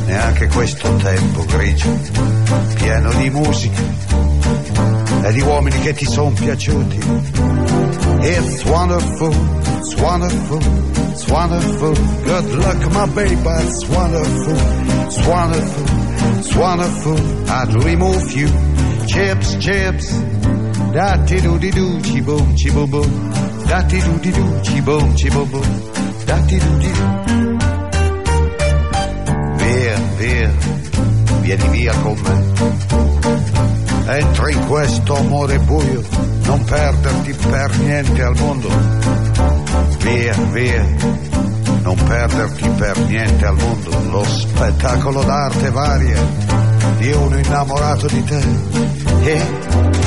neanche 0.06 0.48
questo 0.48 0.94
tempo 0.98 1.46
grigio, 1.46 1.98
pieno 2.76 3.14
di 3.14 3.30
musica, 3.30 3.82
e 5.24 5.32
di 5.32 5.42
uomini 5.42 5.80
che 5.80 5.94
ti 5.94 6.06
sono 6.06 6.32
piaciuti. 6.32 7.00
It's 8.20 8.66
wonderful, 8.66 9.34
it's 9.78 9.96
wonderful, 9.96 10.62
it's 11.12 11.28
wonderful. 11.28 11.94
Good 12.24 12.56
luck, 12.56 12.92
my 12.92 13.06
baby, 13.14 13.64
it's 13.64 13.86
wonderful, 13.88 14.58
it's 15.06 15.26
wonderful, 15.26 16.38
it's 16.38 16.56
wonderful. 16.56 17.50
I 17.50 17.66
dream 17.66 18.02
of 18.02 18.32
you. 18.36 18.50
Chips, 19.08 19.56
chips, 19.60 20.12
da 20.92 21.18
ti 21.26 21.40
do 21.40 21.58
di 21.58 21.70
do, 21.70 22.00
chi 22.02 22.22
boom, 22.22 22.54
chi 22.56 22.72
boom 22.72 22.90
boom. 22.90 23.32
Da 23.68 23.84
ti 23.84 24.00
do 24.00 24.18
di 24.20 24.32
do, 24.32 24.60
chi 24.64 24.82
boom, 24.82 25.14
chi 25.14 25.30
boom 25.30 25.50
boom. 25.50 25.92
Da 26.26 26.38
ti 26.46 26.58
do 26.58 26.78
di 26.78 26.92
do. 26.92 27.47
Via, 30.18 30.52
vieni 31.42 31.68
via 31.70 31.94
con 32.02 32.18
me. 32.20 34.18
Entra 34.18 34.50
in 34.50 34.66
questo 34.66 35.16
amore 35.16 35.60
buio, 35.60 36.02
non 36.44 36.64
perderti 36.64 37.34
per 37.34 37.78
niente 37.78 38.24
al 38.24 38.36
mondo. 38.38 38.70
Via, 40.00 40.34
via, 40.52 40.86
non 41.84 41.96
perderti 42.04 42.70
per 42.70 42.98
niente 43.00 43.46
al 43.46 43.56
mondo. 43.58 43.92
Lo 44.10 44.24
spettacolo 44.24 45.24
d'arte 45.24 45.70
varia 45.70 46.20
di 46.98 47.12
uno 47.12 47.38
innamorato 47.38 48.08
di 48.08 48.24
te. 48.24 50.07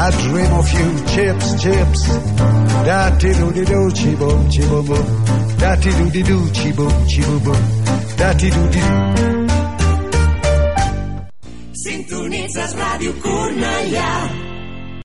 I 0.00 0.10
dream 0.12 0.52
of 0.52 0.72
you, 0.78 1.06
chips, 1.06 1.60
chips. 1.60 2.06
Da 2.86 3.10
ti 3.18 3.32
do 3.32 3.50
di 3.50 3.64
do, 3.64 3.90
chi 3.90 4.14
boom, 4.14 4.48
chi 4.48 4.64
boom 4.64 4.86
boom. 4.86 5.06
Da 5.58 5.74
ti 5.74 5.90
do 5.90 6.08
di 6.08 6.22
do, 6.22 6.38
chi 6.52 6.72
boom, 6.72 7.06
chi 7.06 7.20
boom 7.20 7.42
boom. 7.42 7.62
Da 8.16 8.32
ti 8.34 8.48
do 8.48 8.68
di. 8.68 8.80
Sintonitzes 11.72 12.74
Ràdio 12.74 13.12
Cornellà 13.18 14.47